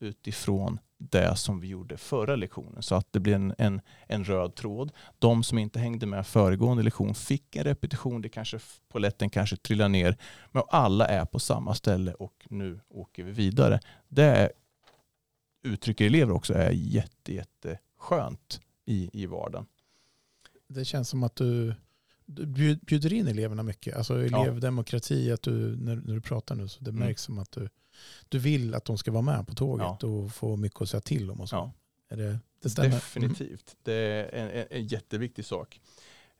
utifrån 0.00 0.78
det 1.00 1.36
som 1.36 1.60
vi 1.60 1.68
gjorde 1.68 1.96
förra 1.96 2.36
lektionen 2.36 2.82
så 2.82 2.94
att 2.94 3.12
det 3.12 3.20
blir 3.20 3.34
en, 3.34 3.54
en, 3.58 3.80
en 4.06 4.24
röd 4.24 4.54
tråd. 4.54 4.92
De 5.18 5.42
som 5.42 5.58
inte 5.58 5.78
hängde 5.78 6.06
med 6.06 6.26
föregående 6.26 6.82
lektion 6.82 7.14
fick 7.14 7.56
en 7.56 7.64
repetition, 7.64 8.22
det 8.22 8.28
kanske 8.28 8.58
poletten 8.88 9.30
kanske 9.30 9.56
trillar 9.56 9.88
ner, 9.88 10.16
men 10.52 10.62
alla 10.68 11.06
är 11.06 11.24
på 11.24 11.38
samma 11.38 11.74
ställe 11.74 12.14
och 12.14 12.46
nu 12.50 12.80
åker 12.88 13.24
vi 13.24 13.32
vidare. 13.32 13.80
Det 14.08 14.52
uttrycker 15.62 16.06
elever 16.06 16.32
också 16.32 16.54
är 16.54 16.70
jätte, 16.70 17.34
jätte 17.34 17.78
skönt 17.98 18.60
i, 18.86 19.10
i 19.12 19.26
vardagen. 19.26 19.66
Det 20.68 20.84
känns 20.84 21.08
som 21.08 21.22
att 21.22 21.36
du, 21.36 21.74
du 22.26 22.76
bjuder 22.76 23.12
in 23.12 23.28
eleverna 23.28 23.62
mycket. 23.62 23.96
Alltså 23.96 24.24
elevdemokrati, 24.24 25.32
att 25.32 25.42
du, 25.42 25.76
när, 25.76 25.96
när 25.96 26.14
du 26.14 26.20
pratar 26.20 26.54
nu 26.54 26.68
så 26.68 26.84
det 26.84 26.90
mm. 26.90 27.00
märks 27.00 27.28
mm. 27.28 27.36
som 27.36 27.42
att 27.42 27.52
du 27.52 27.68
du 28.28 28.38
vill 28.38 28.74
att 28.74 28.84
de 28.84 28.98
ska 28.98 29.10
vara 29.10 29.22
med 29.22 29.46
på 29.46 29.54
tåget 29.54 29.96
ja. 30.00 30.08
och 30.08 30.32
få 30.32 30.56
mycket 30.56 30.82
att 30.82 30.88
säga 30.88 31.00
till 31.00 31.30
om. 31.30 31.40
Och 31.40 31.48
så. 31.48 31.56
Ja. 31.56 31.72
Är 32.10 32.16
det, 32.16 32.38
det 32.62 32.82
Definitivt. 32.82 33.76
Mm. 33.76 33.78
Det 33.82 33.92
är 33.92 34.34
en, 34.34 34.50
en, 34.50 34.66
en, 34.70 34.86
jätteviktig 34.86 35.44
sak. 35.44 35.80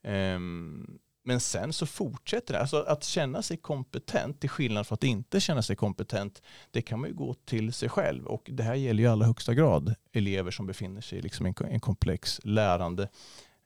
Um, 0.03 0.99
men 1.25 1.41
sen 1.41 1.73
så 1.73 1.87
fortsätter 1.87 2.55
det. 2.55 2.61
Alltså 2.61 2.83
att 2.83 3.05
känna 3.05 3.43
sig 3.43 3.57
kompetent, 3.57 4.41
till 4.41 4.51
skillnad 4.51 4.87
från 4.87 4.95
att 4.95 5.05
inte 5.05 5.41
känna 5.41 5.63
sig 5.63 5.77
kompetent, 5.77 6.43
det 6.71 6.83
kan 6.83 7.01
man 7.01 7.09
ju 7.09 7.15
gå 7.15 7.35
till 7.35 7.73
sig 7.73 7.89
själv. 7.89 8.27
Och 8.27 8.51
det 8.53 8.63
här 8.63 8.75
gäller 8.75 9.03
ju 9.03 9.09
i 9.09 9.11
allra 9.13 9.27
högsta 9.27 9.55
grad 9.55 9.95
elever 10.13 10.51
som 10.51 10.67
befinner 10.67 11.01
sig 11.01 11.19
i 11.19 11.23
liksom 11.23 11.47
en, 11.47 11.55
en 11.69 11.81
komplex 11.81 12.41
lärande 12.45 13.09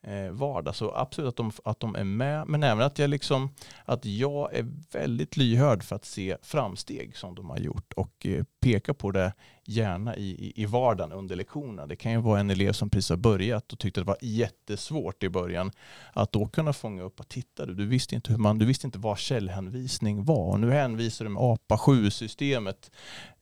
eh, 0.07 0.31
vardag. 0.31 0.75
Så 0.75 0.95
absolut 0.95 1.29
att 1.29 1.35
de, 1.35 1.51
att 1.63 1.79
de 1.79 1.95
är 1.95 2.03
med, 2.03 2.47
men 2.47 2.63
även 2.63 2.85
att 2.85 2.99
jag, 2.99 3.09
liksom, 3.09 3.49
att 3.85 4.05
jag 4.05 4.53
är 4.53 4.65
väldigt 4.91 5.37
lyhörd 5.37 5.83
för 5.83 5.95
att 5.95 6.05
se 6.05 6.37
framsteg 6.41 7.17
som 7.17 7.35
de 7.35 7.49
har 7.49 7.57
gjort 7.57 7.93
och 7.93 8.25
eh, 8.25 8.43
peka 8.61 8.93
på 8.93 9.11
det 9.11 9.33
gärna 9.65 10.15
i, 10.15 10.29
i, 10.29 10.61
i 10.61 10.65
vardagen 10.65 11.11
under 11.11 11.35
lektionerna. 11.35 11.87
Det 11.87 11.95
kan 11.95 12.11
ju 12.11 12.17
vara 12.17 12.39
en 12.39 12.49
elev 12.49 12.71
som 12.71 12.89
precis 12.89 13.09
har 13.09 13.17
börjat 13.17 13.73
och 13.73 13.79
tyckte 13.79 14.01
det 14.01 14.05
var 14.05 14.17
jättesvårt 14.21 15.23
i 15.23 15.29
början. 15.29 15.71
Att 16.13 16.31
då 16.31 16.47
kunna 16.47 16.73
fånga 16.73 17.03
upp 17.03 17.19
att 17.19 17.29
titta 17.29 17.65
du, 17.65 17.73
du 17.73 17.85
visste 17.85 18.15
inte 18.15 18.31
hur 18.31 18.39
man, 18.39 18.57
du 18.57 18.65
visste 18.65 18.87
inte 18.87 18.99
vad 18.99 19.17
källhänvisning 19.17 20.23
var 20.23 20.51
och 20.51 20.59
nu 20.59 20.71
hänvisar 20.71 21.25
du 21.25 21.31
med 21.31 21.43
APA 21.43 21.75
7-systemet 21.75 22.91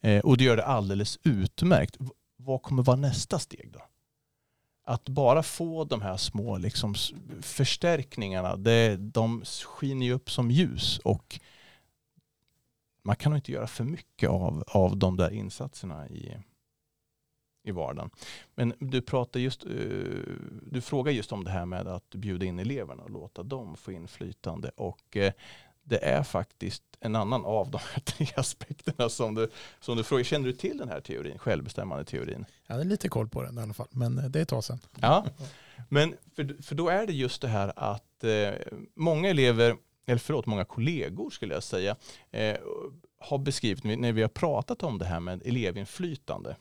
eh, 0.02 0.20
och 0.20 0.38
det 0.38 0.44
gör 0.44 0.58
det 0.58 0.66
alldeles 0.66 1.20
utmärkt. 1.24 1.98
Vad 2.38 2.62
kommer 2.62 2.84
vara 2.84 2.98
nästa 2.98 3.40
steg 3.40 3.72
då? 3.74 3.80
Att 4.84 5.10
bara 5.10 5.44
få 5.44 5.84
de 5.84 6.02
här 6.02 6.18
små 6.18 6.58
liksom, 6.58 6.96
förstärkningarna, 7.42 8.56
det, 8.56 8.98
de 8.98 9.44
skiner 9.46 10.06
ju 10.06 10.14
upp 10.14 10.32
som 10.32 10.52
ljus 10.52 11.00
och 11.00 11.40
man 13.04 13.16
kan 13.16 13.32
nog 13.32 13.38
inte 13.38 13.52
göra 13.52 13.68
för 13.68 13.84
mycket 13.84 14.30
av, 14.30 14.64
av 14.68 14.98
de 14.98 15.18
där 15.18 15.30
insatserna 15.30 16.10
i, 16.10 16.38
i 17.64 17.72
vardagen. 17.72 18.10
Men 18.56 18.74
du 18.80 19.02
pratar 19.02 19.40
just, 19.40 19.66
eh, 19.66 19.72
du 20.62 20.82
frågar 20.82 21.12
just 21.12 21.32
om 21.32 21.44
det 21.44 21.52
här 21.52 21.66
med 21.66 21.88
att 21.88 22.10
bjuda 22.10 22.46
in 22.46 22.60
eleverna 22.60 23.04
och 23.04 23.10
låta 23.10 23.44
dem 23.44 23.78
få 23.78 23.92
inflytande 23.92 24.72
och 24.76 25.18
eh, 25.18 25.34
det 25.84 26.06
är 26.06 26.24
faktiskt 26.24 26.84
en 27.00 27.16
annan 27.16 27.46
av 27.46 27.72
de 27.72 27.78
här 27.94 28.00
tre 28.04 28.28
aspekterna 28.36 29.10
som 29.10 29.36
du, 29.36 29.50
som 29.80 29.98
du 29.98 30.04
frågar. 30.04 30.24
Känner 30.24 30.46
du 30.48 30.54
till 30.54 30.78
den 30.78 30.90
här 30.90 31.02
teorin, 31.02 31.38
självbestämmande 31.38 32.06
teorin? 32.06 32.46
Jag 32.68 32.76
hade 32.76 32.90
lite 32.90 33.10
koll 33.10 33.30
på 33.30 33.44
den 33.44 33.58
i 33.58 33.62
alla 33.62 33.74
fall, 33.74 33.88
men 33.92 34.18
eh, 34.18 34.26
det 34.26 34.40
är 34.40 34.44
ett 34.44 34.50
tag 34.50 34.64
sedan. 34.64 34.80
Ja, 35.00 35.26
men 35.90 36.16
för, 36.36 36.64
för 36.64 36.76
då 36.76 36.90
är 36.90 37.08
det 37.08 37.14
just 37.14 37.42
det 37.42 37.48
här 37.48 37.74
att 37.76 38.24
eh, 38.24 38.52
många 38.96 39.30
elever, 39.30 39.76
eller 40.06 40.20
förlåt, 40.20 40.46
många 40.46 40.66
kollegor 40.66 41.30
skulle 41.30 41.54
jag 41.54 41.64
säga, 41.64 41.96
eh, 42.32 42.58
har 43.20 43.38
beskrivit, 43.38 43.84
när 43.84 44.12
vi 44.12 44.22
har 44.22 44.30
pratat 44.30 44.84
om 44.84 44.98
det 44.98 45.06
här 45.06 45.20
med 45.20 45.42
elevinflytande, 45.46 46.56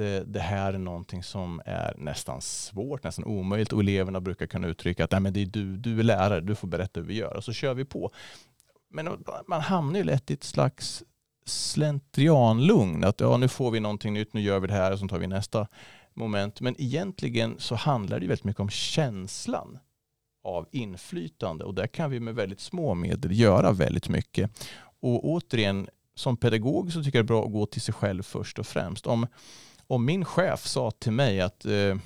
Eh, 0.00 0.20
det 0.20 0.40
här 0.40 0.72
är 0.72 0.78
någonting 0.78 1.22
som 1.22 1.62
är 1.64 1.94
nästan 1.98 2.40
svårt, 2.40 3.04
nästan 3.04 3.24
omöjligt 3.24 3.72
och 3.72 3.80
eleverna 3.80 4.20
brukar 4.20 4.46
kunna 4.46 4.68
uttrycka 4.68 5.04
att 5.04 5.10
Nej, 5.10 5.20
men 5.20 5.32
det 5.32 5.42
är 5.42 5.46
du, 5.46 5.76
du 5.76 5.98
är 5.98 6.02
lärare, 6.02 6.40
du 6.40 6.54
får 6.54 6.68
berätta 6.68 7.00
hur 7.00 7.06
vi 7.06 7.14
gör 7.14 7.36
och 7.36 7.44
så 7.44 7.52
kör 7.52 7.74
vi 7.74 7.84
på. 7.84 8.10
Men 8.90 9.24
man 9.46 9.60
hamnar 9.60 9.98
ju 9.98 10.04
lätt 10.04 10.30
i 10.30 10.34
ett 10.34 10.44
slags 10.44 11.02
slentrianlugn, 11.46 13.04
att 13.04 13.20
ja, 13.20 13.36
nu 13.36 13.48
får 13.48 13.70
vi 13.70 13.80
någonting 13.80 14.14
nytt, 14.14 14.34
nu 14.34 14.40
gör 14.40 14.60
vi 14.60 14.66
det 14.66 14.74
här 14.74 14.92
och 14.92 14.98
så 14.98 15.08
tar 15.08 15.18
vi 15.18 15.26
nästa 15.26 15.66
moment. 16.14 16.60
Men 16.60 16.80
egentligen 16.80 17.54
så 17.58 17.74
handlar 17.74 18.20
det 18.20 18.26
väldigt 18.26 18.44
mycket 18.44 18.60
om 18.60 18.70
känslan 18.70 19.78
av 20.44 20.68
inflytande 20.70 21.64
och 21.64 21.74
där 21.74 21.86
kan 21.86 22.10
vi 22.10 22.20
med 22.20 22.34
väldigt 22.34 22.60
små 22.60 22.94
medel 22.94 23.38
göra 23.38 23.72
väldigt 23.72 24.08
mycket. 24.08 24.50
Och 25.00 25.28
återigen, 25.28 25.88
som 26.14 26.36
pedagog 26.36 26.92
så 26.92 27.02
tycker 27.02 27.18
jag 27.18 27.24
det 27.24 27.26
är 27.26 27.34
bra 27.34 27.44
att 27.44 27.52
gå 27.52 27.66
till 27.66 27.80
sig 27.80 27.94
själv 27.94 28.22
först 28.22 28.58
och 28.58 28.66
främst. 28.66 29.06
Om, 29.06 29.26
om 29.90 30.04
min 30.04 30.24
chef 30.24 30.66
sa 30.66 30.90
till 30.90 31.12
mig 31.12 31.40
att 31.40 31.64
eh, 31.64 31.96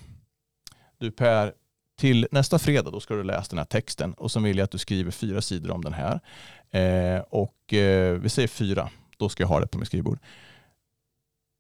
du 0.99 1.11
Per, 1.11 1.53
till 1.99 2.29
nästa 2.31 2.59
fredag 2.59 2.91
då 2.91 3.01
ska 3.01 3.15
du 3.15 3.25
läsa 3.25 3.49
den 3.51 3.59
här 3.59 3.65
texten 3.65 4.15
och 4.15 4.31
så 4.31 4.41
vill 4.41 4.59
jag 4.59 4.65
att 4.65 4.71
du 4.71 4.79
skriver 4.79 5.11
fyra 5.11 5.43
sidor 5.43 5.71
om 5.71 5.85
den 5.85 5.93
här. 5.93 6.21
Eh, 6.71 7.23
och 7.31 7.75
eh, 7.75 8.15
vi 8.15 8.29
säger 8.29 8.49
fyra, 8.49 8.91
då 9.17 9.29
ska 9.29 9.43
jag 9.43 9.49
ha 9.49 9.61
det 9.61 9.67
på 9.67 9.79
mitt 9.79 9.89
skrivbord. 9.89 10.19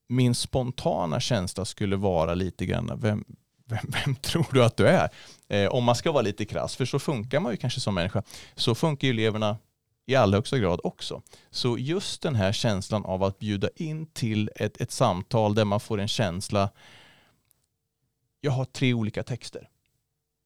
Min 0.09 0.35
spontana 0.35 1.21
känsla 1.21 1.65
skulle 1.65 1.97
vara 1.97 2.35
lite 2.35 2.67
grann, 2.67 2.99
vem, 3.01 3.25
vem, 3.67 3.91
vem 4.05 4.15
tror 4.23 4.47
du 4.53 4.65
att 4.65 4.77
du 4.77 4.87
är? 4.87 5.09
Eh, 5.49 5.69
om 5.69 5.85
man 5.85 5.97
ska 5.97 6.13
vara 6.13 6.23
lite 6.23 6.45
krass, 6.45 6.77
för 6.77 6.85
så 6.85 6.99
funkar 6.99 7.41
man 7.41 7.53
ju 7.53 7.57
kanske 7.57 7.81
som 7.81 7.95
människa. 7.95 8.23
Så 8.55 8.75
funkar 8.75 9.09
ju 9.09 9.13
eleverna 9.13 9.57
i 10.07 10.15
allra 10.15 10.37
högsta 10.37 10.59
grad 10.59 10.81
också. 10.85 11.23
Så 11.51 11.79
just 11.79 12.23
den 12.23 12.35
här 12.35 12.53
känslan 12.53 13.05
av 13.05 13.23
att 13.23 13.39
bjuda 13.39 13.69
in 13.77 14.07
till 14.07 14.51
ett, 14.57 14.81
ett 14.81 14.91
samtal 14.91 15.55
där 15.55 15.65
man 15.65 15.81
får 15.81 16.01
en 16.01 16.09
känsla, 16.09 16.71
jag 18.41 18.53
har 18.53 18.65
tre 18.65 18.95
olika 18.95 19.23
texter. 19.23 19.69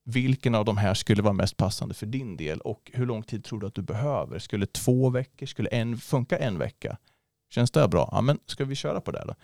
Vilken 0.04 0.54
av 0.54 0.64
de 0.64 0.76
här 0.76 0.94
skulle 0.94 1.22
vara 1.22 1.32
mest 1.32 1.56
passande 1.56 1.94
för 1.94 2.06
din 2.06 2.36
del 2.36 2.60
och 2.60 2.90
hur 2.94 3.06
lång 3.06 3.22
tid 3.22 3.44
tror 3.44 3.60
du 3.60 3.66
att 3.66 3.74
du 3.74 3.82
behöver? 3.82 4.38
Skulle 4.38 4.66
två 4.66 5.10
veckor, 5.10 5.46
skulle 5.46 5.68
en 5.68 5.98
funka 5.98 6.38
en 6.38 6.58
vecka? 6.58 6.98
Känns 7.50 7.70
det 7.70 7.88
bra? 7.88 8.08
Ja, 8.12 8.20
men 8.20 8.38
ska 8.46 8.64
vi 8.64 8.74
köra 8.74 9.00
på 9.00 9.10
det 9.10 9.24
då? 9.26 9.34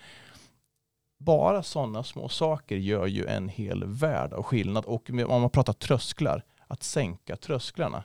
Bara 1.17 1.63
sådana 1.63 2.03
små 2.03 2.29
saker 2.29 2.75
gör 2.75 3.07
ju 3.07 3.25
en 3.25 3.49
hel 3.49 3.83
värld 3.85 4.33
av 4.33 4.43
skillnad 4.43 4.85
och 4.85 5.09
om 5.09 5.41
man 5.41 5.49
pratar 5.49 5.73
trösklar, 5.73 6.43
att 6.67 6.83
sänka 6.83 7.35
trösklarna. 7.35 8.03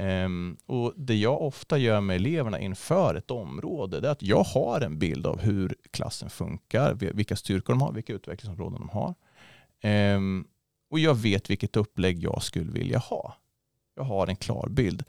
Um, 0.00 0.56
och 0.66 0.94
Det 0.96 1.14
jag 1.14 1.42
ofta 1.42 1.78
gör 1.78 2.00
med 2.00 2.16
eleverna 2.16 2.60
inför 2.60 3.14
ett 3.14 3.30
område 3.30 3.98
är 3.98 4.10
att 4.10 4.22
jag 4.22 4.42
har 4.42 4.80
en 4.80 4.98
bild 4.98 5.26
av 5.26 5.40
hur 5.40 5.74
klassen 5.90 6.30
funkar, 6.30 6.94
vilka 6.94 7.36
styrkor 7.36 7.72
de 7.72 7.82
har, 7.82 7.92
vilka 7.92 8.12
utvecklingsområden 8.12 8.80
de 8.80 8.88
har. 8.88 9.14
Um, 10.14 10.46
och 10.90 10.98
jag 10.98 11.14
vet 11.14 11.50
vilket 11.50 11.76
upplägg 11.76 12.22
jag 12.22 12.42
skulle 12.42 12.72
vilja 12.72 12.98
ha. 12.98 13.36
Jag 13.94 14.04
har 14.04 14.26
en 14.26 14.36
klar 14.36 14.68
bild. 14.70 15.02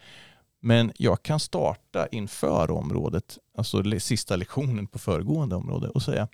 Men 0.60 0.92
jag 0.96 1.24
kan 1.24 1.40
starta 1.40 2.08
inför 2.08 2.72
området, 2.72 3.38
alltså 3.58 4.00
sista 4.00 4.36
lektionen 4.36 4.88
på 4.88 5.00
föregående 5.00 5.56
område 5.56 5.90
och 5.90 6.02
säga 6.02 6.28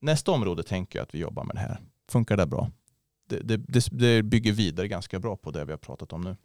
nästa 0.00 0.30
område 0.30 0.62
tänker 0.62 0.98
jag 0.98 1.04
att 1.04 1.14
vi 1.14 1.18
jobbar 1.18 1.44
med 1.44 1.56
det 1.56 1.60
här. 1.60 1.80
Funkar 2.10 2.36
det 2.36 2.46
bra? 2.46 2.70
Det, 3.28 3.38
det, 3.38 3.88
det 3.92 4.22
bygger 4.22 4.52
vidare 4.52 4.88
ganska 4.88 5.18
bra 5.18 5.36
på 5.36 5.50
det 5.50 5.64
vi 5.64 5.72
har 5.72 5.78
pratat 5.78 6.12
om 6.12 6.20
nu. 6.20 6.36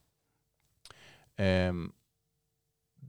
Eh, 1.38 1.73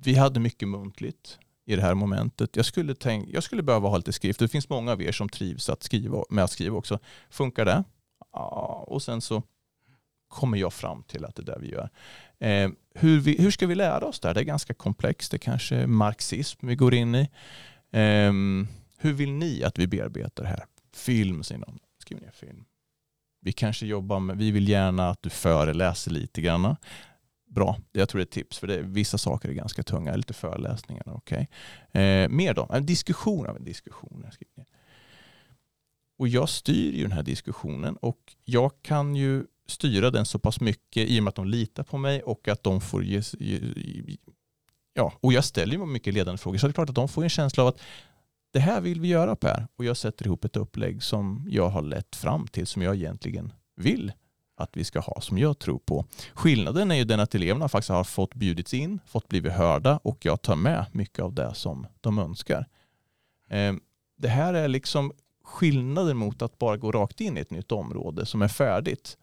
vi 0.02 0.14
hade 0.14 0.40
mycket 0.40 0.68
muntligt 0.68 1.38
i 1.68 1.76
det 1.76 1.82
här 1.82 1.94
momentet. 1.94 2.56
Jag 2.56 2.64
skulle, 2.64 2.94
tänk, 2.94 3.28
jag 3.28 3.42
skulle 3.42 3.62
behöva 3.62 3.88
ha 3.88 3.96
lite 3.96 4.12
skrift. 4.12 4.38
Det 4.38 4.48
finns 4.48 4.68
många 4.68 4.92
av 4.92 5.02
er 5.02 5.12
som 5.12 5.28
trivs 5.28 5.68
att 5.68 5.82
skriva, 5.82 6.24
med 6.30 6.44
att 6.44 6.50
skriva 6.50 6.76
också. 6.76 6.98
Funkar 7.30 7.64
det? 7.64 7.84
Ja, 8.32 8.84
och 8.88 9.02
sen 9.02 9.20
så 9.20 9.42
kommer 10.28 10.58
jag 10.58 10.72
fram 10.72 11.02
till 11.02 11.24
att 11.24 11.36
det 11.36 11.42
är 11.42 11.46
det 11.46 11.58
vi 11.60 11.70
gör. 11.70 11.90
Eh, 12.38 12.70
hur, 12.94 13.20
vi, 13.20 13.42
hur 13.42 13.50
ska 13.50 13.66
vi 13.66 13.74
lära 13.74 14.06
oss 14.06 14.20
det 14.20 14.28
här? 14.28 14.34
Det 14.34 14.40
är 14.40 14.44
ganska 14.44 14.74
komplext. 14.74 15.30
Det 15.30 15.38
kanske 15.38 15.76
är 15.76 15.86
marxism 15.86 16.66
vi 16.66 16.76
går 16.76 16.94
in 16.94 17.14
i. 17.14 17.28
Eh, 17.90 18.32
hur 18.98 19.12
vill 19.12 19.32
ni 19.32 19.64
att 19.64 19.78
vi 19.78 19.86
bearbetar 19.86 20.42
det 20.42 20.48
här? 20.48 20.64
Film, 20.94 21.42
säger 21.42 21.58
någon. 21.58 21.78
Skriv 21.98 22.20
ner 22.20 22.30
film. 22.30 22.64
Vi 23.40 23.52
kanske 23.52 23.86
jobbar 23.86 24.20
med, 24.20 24.38
vi 24.38 24.50
vill 24.50 24.68
gärna 24.68 25.10
att 25.10 25.22
du 25.22 25.30
föreläser 25.30 26.10
lite 26.10 26.40
grann 26.40 26.76
bra. 27.48 27.78
Jag 27.92 28.08
tror 28.08 28.18
det 28.18 28.22
är 28.22 28.26
ett 28.26 28.30
tips 28.30 28.58
för 28.58 28.66
det, 28.66 28.82
vissa 28.82 29.18
saker 29.18 29.48
är 29.48 29.52
ganska 29.52 29.82
tunga, 29.82 30.16
lite 30.16 30.34
föreläsningar. 30.34 31.16
Okay. 31.16 31.46
Eh, 31.92 32.28
mer 32.28 32.54
då? 32.54 32.70
En 32.72 32.86
diskussion 32.86 33.46
av 33.46 33.56
en 33.56 33.64
diskussion. 33.64 34.26
och 36.18 36.28
jag 36.28 36.48
styr 36.48 36.92
ju 36.92 37.02
den 37.02 37.12
här 37.12 37.22
diskussionen 37.22 37.96
och 37.96 38.36
jag 38.44 38.72
kan 38.82 39.16
ju 39.16 39.44
styra 39.66 40.10
den 40.10 40.26
så 40.26 40.38
pass 40.38 40.60
mycket 40.60 41.08
i 41.08 41.20
och 41.20 41.24
med 41.24 41.28
att 41.28 41.34
de 41.34 41.46
litar 41.46 41.82
på 41.82 41.98
mig 41.98 42.22
och 42.22 42.48
att 42.48 42.62
de 42.62 42.80
får 42.80 43.04
ge, 43.04 43.22
ja, 44.94 45.12
och 45.20 45.32
jag 45.32 45.44
ställer 45.44 45.76
ju 45.76 45.86
mycket 45.86 46.14
ledande 46.14 46.38
frågor 46.38 46.58
så 46.58 46.66
det 46.66 46.70
är 46.70 46.72
klart 46.72 46.88
att 46.88 46.94
de 46.94 47.08
får 47.08 47.22
en 47.22 47.30
känsla 47.30 47.62
av 47.62 47.68
att 47.68 47.80
det 48.52 48.60
här 48.60 48.80
vill 48.80 49.00
vi 49.00 49.08
göra 49.08 49.36
Per 49.36 49.68
och 49.76 49.84
jag 49.84 49.96
sätter 49.96 50.26
ihop 50.26 50.44
ett 50.44 50.56
upplägg 50.56 51.02
som 51.02 51.46
jag 51.50 51.68
har 51.68 51.82
lett 51.82 52.16
fram 52.16 52.46
till 52.46 52.66
som 52.66 52.82
jag 52.82 52.94
egentligen 52.94 53.52
vill 53.76 54.12
att 54.58 54.76
vi 54.76 54.84
ska 54.84 55.00
ha 55.00 55.20
som 55.20 55.38
jag 55.38 55.58
tror 55.58 55.78
på. 55.78 56.04
Skillnaden 56.34 56.90
är 56.90 56.94
ju 56.94 57.04
den 57.04 57.20
att 57.20 57.34
eleverna 57.34 57.68
faktiskt 57.68 57.90
har 57.90 58.04
fått 58.04 58.34
bjudits 58.34 58.74
in, 58.74 59.00
fått 59.06 59.28
blivit 59.28 59.52
hörda 59.52 60.00
och 60.02 60.24
jag 60.24 60.42
tar 60.42 60.56
med 60.56 60.86
mycket 60.92 61.24
av 61.24 61.34
det 61.34 61.54
som 61.54 61.86
de 62.00 62.18
önskar. 62.18 62.66
Ehm, 63.48 63.80
det 64.16 64.28
här 64.28 64.54
är 64.54 64.68
liksom 64.68 65.12
skillnaden 65.44 66.16
mot 66.16 66.42
att 66.42 66.58
bara 66.58 66.76
gå 66.76 66.92
rakt 66.92 67.20
in 67.20 67.36
i 67.36 67.40
ett 67.40 67.50
nytt 67.50 67.72
område 67.72 68.26
som 68.26 68.42
är 68.42 68.48
färdigt. 68.48 69.16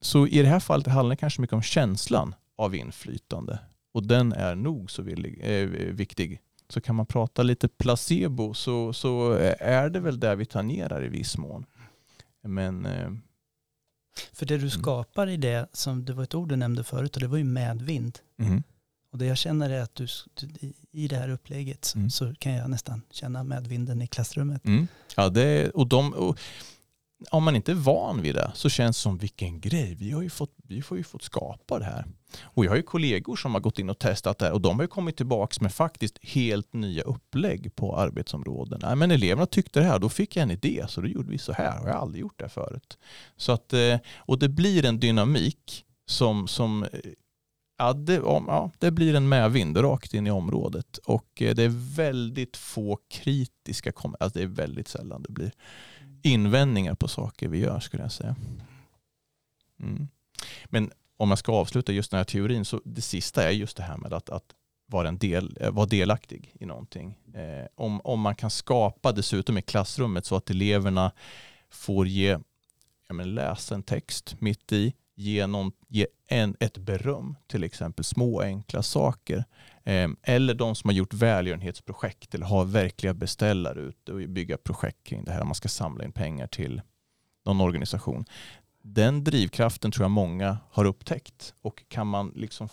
Så 0.00 0.26
i 0.26 0.42
det 0.42 0.48
här 0.48 0.60
fallet 0.60 0.86
handlar 0.86 1.10
det 1.10 1.20
kanske 1.20 1.40
mycket 1.40 1.54
om 1.54 1.62
känslan 1.62 2.34
av 2.56 2.74
inflytande 2.74 3.58
och 3.92 4.06
den 4.06 4.32
är 4.32 4.54
nog 4.54 4.90
så 4.90 5.02
villig, 5.02 5.40
eh, 5.42 5.68
viktig. 5.94 6.40
Så 6.68 6.80
kan 6.80 6.94
man 6.94 7.06
prata 7.06 7.42
lite 7.42 7.68
placebo 7.68 8.54
så, 8.54 8.92
så 8.92 9.32
är 9.58 9.90
det 9.90 10.00
väl 10.00 10.20
där 10.20 10.36
vi 10.36 10.44
tangerar 10.44 11.04
i 11.04 11.08
viss 11.08 11.38
mån. 11.38 11.64
Men 12.42 12.86
eh, 12.86 13.10
för 14.32 14.46
det 14.46 14.54
du 14.54 14.60
mm. 14.60 14.70
skapar 14.70 15.28
i 15.28 15.36
det, 15.36 15.68
som 15.72 16.04
det 16.04 16.12
var 16.12 16.22
ett 16.22 16.34
ord 16.34 16.48
du 16.48 16.56
nämnde 16.56 16.84
förut, 16.84 17.16
och 17.16 17.20
det 17.20 17.28
var 17.28 17.38
ju 17.38 17.44
medvind. 17.44 18.18
Mm. 18.38 18.62
Och 19.12 19.18
det 19.18 19.26
jag 19.26 19.36
känner 19.36 19.70
är 19.70 19.80
att 19.80 19.94
du, 19.94 20.06
i 20.92 21.08
det 21.08 21.16
här 21.16 21.28
upplägget 21.28 21.92
mm. 21.96 22.10
så 22.10 22.34
kan 22.34 22.52
jag 22.52 22.70
nästan 22.70 23.02
känna 23.10 23.44
medvinden 23.44 24.02
i 24.02 24.06
klassrummet. 24.06 24.66
Mm. 24.66 24.88
Ja, 25.16 25.28
det, 25.28 25.70
och 25.70 25.86
de, 25.86 26.12
och 26.12 26.38
om 27.30 27.44
man 27.44 27.56
inte 27.56 27.72
är 27.72 27.76
van 27.76 28.22
vid 28.22 28.34
det 28.34 28.50
så 28.54 28.68
känns 28.68 28.96
det 28.96 29.00
som 29.00 29.18
vilken 29.18 29.60
grej. 29.60 29.94
Vi 29.94 30.10
har 30.10 30.22
ju 30.22 30.30
fått, 30.30 30.54
vi 30.68 30.82
har 30.88 30.96
ju 30.96 31.02
fått 31.02 31.22
skapa 31.22 31.78
det 31.78 31.84
här. 31.84 32.04
Och 32.42 32.64
jag 32.64 32.70
har 32.70 32.76
ju 32.76 32.82
kollegor 32.82 33.36
som 33.36 33.54
har 33.54 33.60
gått 33.60 33.78
in 33.78 33.90
och 33.90 33.98
testat 33.98 34.38
det 34.38 34.44
här 34.44 34.52
och 34.52 34.60
de 34.60 34.76
har 34.76 34.84
ju 34.84 34.88
kommit 34.88 35.16
tillbaka 35.16 35.56
med 35.60 35.72
faktiskt 35.72 36.18
helt 36.22 36.72
nya 36.72 37.02
upplägg 37.02 37.76
på 37.76 37.96
arbetsområden. 37.96 38.80
Nej, 38.82 38.96
men 38.96 39.10
eleverna 39.10 39.46
tyckte 39.46 39.80
det 39.80 39.86
här, 39.86 39.98
då 39.98 40.08
fick 40.08 40.36
jag 40.36 40.42
en 40.42 40.50
idé 40.50 40.84
så 40.88 41.00
då 41.00 41.06
gjorde 41.06 41.30
vi 41.30 41.38
så 41.38 41.52
här. 41.52 41.82
Och 41.82 41.88
jag 41.88 41.92
har 41.92 42.00
aldrig 42.00 42.20
gjort 42.20 42.38
det 42.38 42.44
här 42.44 42.48
förut. 42.48 42.98
Så 43.36 43.52
att, 43.52 43.72
eh, 43.72 43.96
och 44.16 44.38
det 44.38 44.48
blir 44.48 44.84
en 44.84 45.00
dynamik 45.00 45.84
som, 46.06 46.48
som 46.48 46.82
eh, 46.82 46.88
Ja 47.80 47.92
det, 47.92 48.14
ja, 48.14 48.70
det 48.78 48.90
blir 48.90 49.14
en 49.14 49.28
medvind 49.28 49.76
rakt 49.76 50.14
in 50.14 50.26
i 50.26 50.30
området 50.30 50.98
och 50.98 51.42
eh, 51.42 51.54
det 51.54 51.62
är 51.62 51.96
väldigt 51.96 52.56
få 52.56 52.98
kritiska 53.10 53.92
kommentarer. 53.92 54.24
Alltså 54.24 54.38
det 54.38 54.44
är 54.44 54.48
väldigt 54.48 54.88
sällan 54.88 55.22
det 55.22 55.32
blir 55.32 55.52
invändningar 56.22 56.94
på 56.94 57.08
saker 57.08 57.48
vi 57.48 57.58
gör 57.58 57.80
skulle 57.80 58.02
jag 58.02 58.12
säga. 58.12 58.36
Mm. 59.80 60.08
Men 60.64 60.92
om 61.16 61.28
jag 61.28 61.38
ska 61.38 61.52
avsluta 61.52 61.92
just 61.92 62.10
den 62.10 62.18
här 62.18 62.24
teorin 62.24 62.64
så 62.64 62.80
det 62.84 63.02
sista 63.02 63.44
är 63.44 63.50
just 63.50 63.76
det 63.76 63.82
här 63.82 63.96
med 63.96 64.12
att, 64.12 64.30
att 64.30 64.54
vara, 64.86 65.08
en 65.08 65.18
del, 65.18 65.56
eh, 65.60 65.70
vara 65.70 65.86
delaktig 65.86 66.54
i 66.60 66.66
någonting. 66.66 67.18
Eh, 67.34 67.66
om, 67.74 68.00
om 68.00 68.20
man 68.20 68.34
kan 68.34 68.50
skapa 68.50 69.12
dessutom 69.12 69.58
i 69.58 69.62
klassrummet 69.62 70.26
så 70.26 70.36
att 70.36 70.50
eleverna 70.50 71.12
får 71.70 72.06
ge, 72.06 72.38
ja, 73.08 73.14
men 73.14 73.34
läsa 73.34 73.74
en 73.74 73.82
text 73.82 74.36
mitt 74.38 74.72
i, 74.72 74.92
ge, 75.18 75.46
någon, 75.46 75.72
ge 75.88 76.06
en, 76.26 76.56
ett 76.60 76.78
beröm, 76.78 77.36
till 77.46 77.64
exempel 77.64 78.04
små 78.04 78.40
enkla 78.40 78.82
saker. 78.82 79.44
Eh, 79.84 80.08
eller 80.22 80.54
de 80.54 80.74
som 80.74 80.88
har 80.88 80.94
gjort 80.94 81.14
välgörenhetsprojekt 81.14 82.34
eller 82.34 82.46
har 82.46 82.64
verkliga 82.64 83.14
beställare 83.14 83.80
ute 83.80 84.12
och 84.12 84.20
bygga 84.20 84.58
projekt 84.58 85.04
kring 85.04 85.24
det 85.24 85.32
här. 85.32 85.44
Man 85.44 85.54
ska 85.54 85.68
samla 85.68 86.04
in 86.04 86.12
pengar 86.12 86.46
till 86.46 86.82
någon 87.44 87.60
organisation. 87.60 88.24
Den 88.82 89.24
drivkraften 89.24 89.90
tror 89.90 90.04
jag 90.04 90.10
många 90.10 90.58
har 90.70 90.84
upptäckt 90.84 91.54
och 91.62 91.82
kan 91.88 92.06
man 92.06 92.32
liksom 92.36 92.68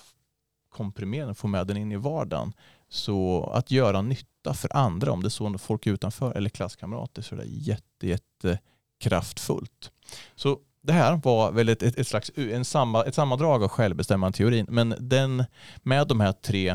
komprimera 0.70 1.30
och 1.30 1.38
få 1.38 1.48
med 1.48 1.68
den 1.68 1.78
in 1.78 1.92
i 1.92 1.96
vardagen 1.96 2.54
så 2.90 3.44
att 3.44 3.72
göra 3.72 4.02
nytta 4.02 4.54
för 4.54 4.76
andra, 4.78 5.12
om 5.12 5.22
det 5.22 5.28
är 5.28 5.30
så 5.30 5.58
folk 5.58 5.88
utanför 5.88 6.32
eller 6.32 6.50
klasskamrater, 6.50 7.22
så 7.22 7.36
är 7.36 7.40
det 7.40 7.46
jätte, 7.46 8.08
jätte 8.08 8.60
kraftfullt. 9.00 9.92
Så 10.36 10.60
det 10.86 10.94
här 10.94 11.22
var 11.24 11.52
väl 11.52 11.70
ett, 11.70 11.84
ett, 11.84 11.98
ett 11.98 12.08
slags 12.08 12.32
en 12.38 12.66
samma, 12.66 13.04
ett 13.04 13.16
sammandrag 13.16 13.64
av 13.64 13.70
självbestämmande 13.70 14.38
teorin 14.38 14.66
men 14.70 14.96
den, 15.00 15.44
med 15.84 16.08
de 16.08 16.20
här 16.20 16.32
tre 16.32 16.70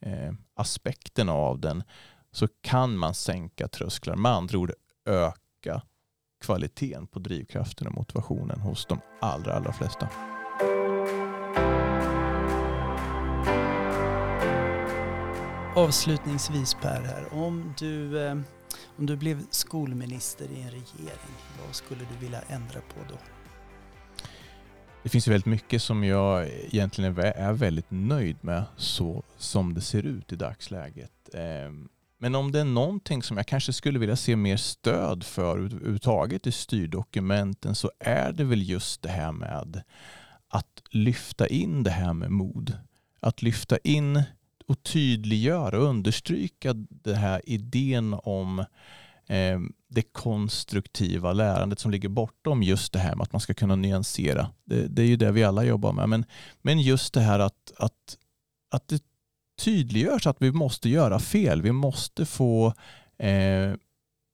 eh, 0.00 0.32
aspekterna 0.56 1.32
av 1.32 1.60
den 1.60 1.82
så 2.32 2.48
kan 2.62 2.96
man 2.96 3.14
sänka 3.14 3.68
trösklar, 3.68 4.16
med 4.16 4.32
andra 4.32 4.58
ord 4.58 4.72
öka 5.06 5.82
kvaliteten 6.44 7.06
på 7.06 7.18
drivkraften 7.18 7.86
och 7.86 7.94
motivationen 7.94 8.60
hos 8.60 8.86
de 8.86 9.00
allra, 9.20 9.54
allra 9.54 9.72
flesta. 9.72 10.08
Avslutningsvis 15.76 16.74
Per 16.74 17.02
här, 17.02 17.28
om 17.32 17.74
du 17.78 18.26
eh 18.26 18.36
om 18.96 19.06
du 19.06 19.16
blev 19.16 19.42
skolminister 19.50 20.44
i 20.44 20.62
en 20.62 20.70
regering, 20.70 21.34
vad 21.66 21.74
skulle 21.74 22.00
du 22.00 22.26
vilja 22.26 22.40
ändra 22.42 22.80
på 22.80 23.00
då? 23.08 23.18
Det 25.02 25.08
finns 25.08 25.28
ju 25.28 25.30
väldigt 25.30 25.46
mycket 25.46 25.82
som 25.82 26.04
jag 26.04 26.48
egentligen 26.48 27.18
är 27.18 27.52
väldigt 27.52 27.90
nöjd 27.90 28.36
med 28.40 28.64
så 28.76 29.22
som 29.36 29.74
det 29.74 29.80
ser 29.80 30.02
ut 30.02 30.32
i 30.32 30.36
dagsläget. 30.36 31.34
Ehm, 31.34 31.88
men 32.18 32.34
om 32.34 32.52
det 32.52 32.60
är 32.60 32.64
någonting 32.64 33.22
som 33.22 33.36
jag 33.36 33.46
kanske 33.46 33.72
skulle 33.72 33.98
vilja 33.98 34.16
se 34.16 34.36
mer 34.36 34.56
stöd 34.56 35.24
för 35.24 35.58
överhuvudtaget 35.58 36.46
i 36.46 36.52
styrdokumenten 36.52 37.74
så 37.74 37.90
är 37.98 38.32
det 38.32 38.44
väl 38.44 38.68
just 38.70 39.02
det 39.02 39.08
här 39.08 39.32
med 39.32 39.82
att 40.48 40.82
lyfta 40.90 41.46
in 41.46 41.82
det 41.82 41.90
här 41.90 42.12
med 42.12 42.30
mod. 42.30 42.78
Att 43.20 43.42
lyfta 43.42 43.78
in 43.78 44.22
och 44.68 44.82
tydliggöra 44.82 45.78
och 45.78 45.84
understryka 45.84 46.72
den 46.88 47.14
här 47.14 47.40
idén 47.44 48.14
om 48.22 48.58
eh, 49.26 49.60
det 49.88 50.02
konstruktiva 50.02 51.32
lärandet 51.32 51.78
som 51.78 51.90
ligger 51.90 52.08
bortom 52.08 52.62
just 52.62 52.92
det 52.92 52.98
här 52.98 53.16
med 53.16 53.22
att 53.22 53.32
man 53.32 53.40
ska 53.40 53.54
kunna 53.54 53.76
nyansera. 53.76 54.50
Det, 54.64 54.86
det 54.88 55.02
är 55.02 55.06
ju 55.06 55.16
det 55.16 55.32
vi 55.32 55.44
alla 55.44 55.64
jobbar 55.64 55.92
med. 55.92 56.08
Men, 56.08 56.24
men 56.62 56.80
just 56.80 57.14
det 57.14 57.20
här 57.20 57.38
att, 57.38 57.72
att, 57.76 58.16
att 58.70 58.88
det 58.88 59.02
tydliggörs 59.58 60.26
att 60.26 60.42
vi 60.42 60.52
måste 60.52 60.88
göra 60.88 61.18
fel. 61.18 61.62
Vi 61.62 61.72
måste 61.72 62.26
få 62.26 62.74
eh, 63.18 63.74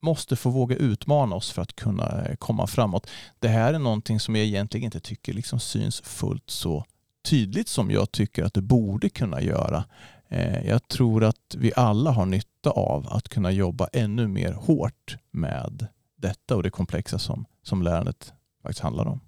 måste 0.03 0.37
få 0.37 0.51
våga 0.51 0.77
utmana 0.77 1.37
oss 1.37 1.51
för 1.51 1.63
att 1.63 1.77
kunna 1.77 2.25
eh, 2.27 2.37
komma 2.37 2.67
framåt. 2.67 3.11
Det 3.39 3.49
här 3.49 3.75
är 3.75 3.79
någonting 3.79 4.21
som 4.21 4.37
jag 4.37 4.45
egentligen 4.45 4.85
inte 4.85 5.01
tycker 5.01 5.33
liksom 5.33 5.61
syns 5.61 6.01
fullt 6.01 6.51
så 6.51 6.85
tydligt 7.25 7.69
som 7.69 7.91
jag 7.91 8.13
tycker 8.13 8.45
att 8.45 8.55
det 8.55 8.63
borde 8.63 9.09
kunna 9.09 9.43
göra. 9.43 9.85
Eh, 10.31 10.67
jag 10.67 10.89
tror 10.89 11.25
att 11.25 11.55
vi 11.57 11.73
alla 11.77 12.11
har 12.11 12.27
nytta 12.27 12.71
av 12.71 13.07
att 13.09 13.29
kunna 13.29 13.51
jobba 13.51 13.89
ännu 13.93 14.29
mer 14.29 14.53
hårt 14.53 15.17
med 15.31 15.87
detta 16.17 16.57
och 16.57 16.63
det 16.63 16.71
komplexa 16.71 17.19
som, 17.19 17.45
som 17.63 17.83
lärandet 17.83 18.33
faktiskt 18.63 18.81
handlar 18.81 19.07
om. 19.07 19.21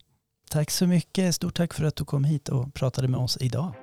Tack 0.51 0.71
så 0.71 0.87
mycket. 0.87 1.35
Stort 1.35 1.55
tack 1.55 1.75
för 1.75 1.85
att 1.85 1.97
du 1.97 2.05
kom 2.05 2.25
hit 2.25 2.49
och 2.49 2.75
pratade 2.75 3.09
med 3.09 3.21
oss 3.21 3.38
idag. 3.41 3.75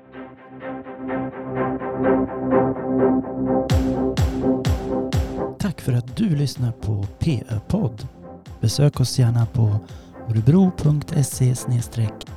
Tack 5.60 5.82
för 5.82 5.94
att 5.94 6.18
du 6.18 6.36
lyssnar 6.36 6.72
på 6.72 7.06
PÖ-podd. 7.20 8.08
Besök 8.62 9.00
oss 9.00 9.20
gärna 9.20 9.46
på 9.46 9.80
örebro.se 10.30 11.56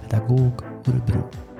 pedagog 0.08 0.52
Örebro. 0.86 1.51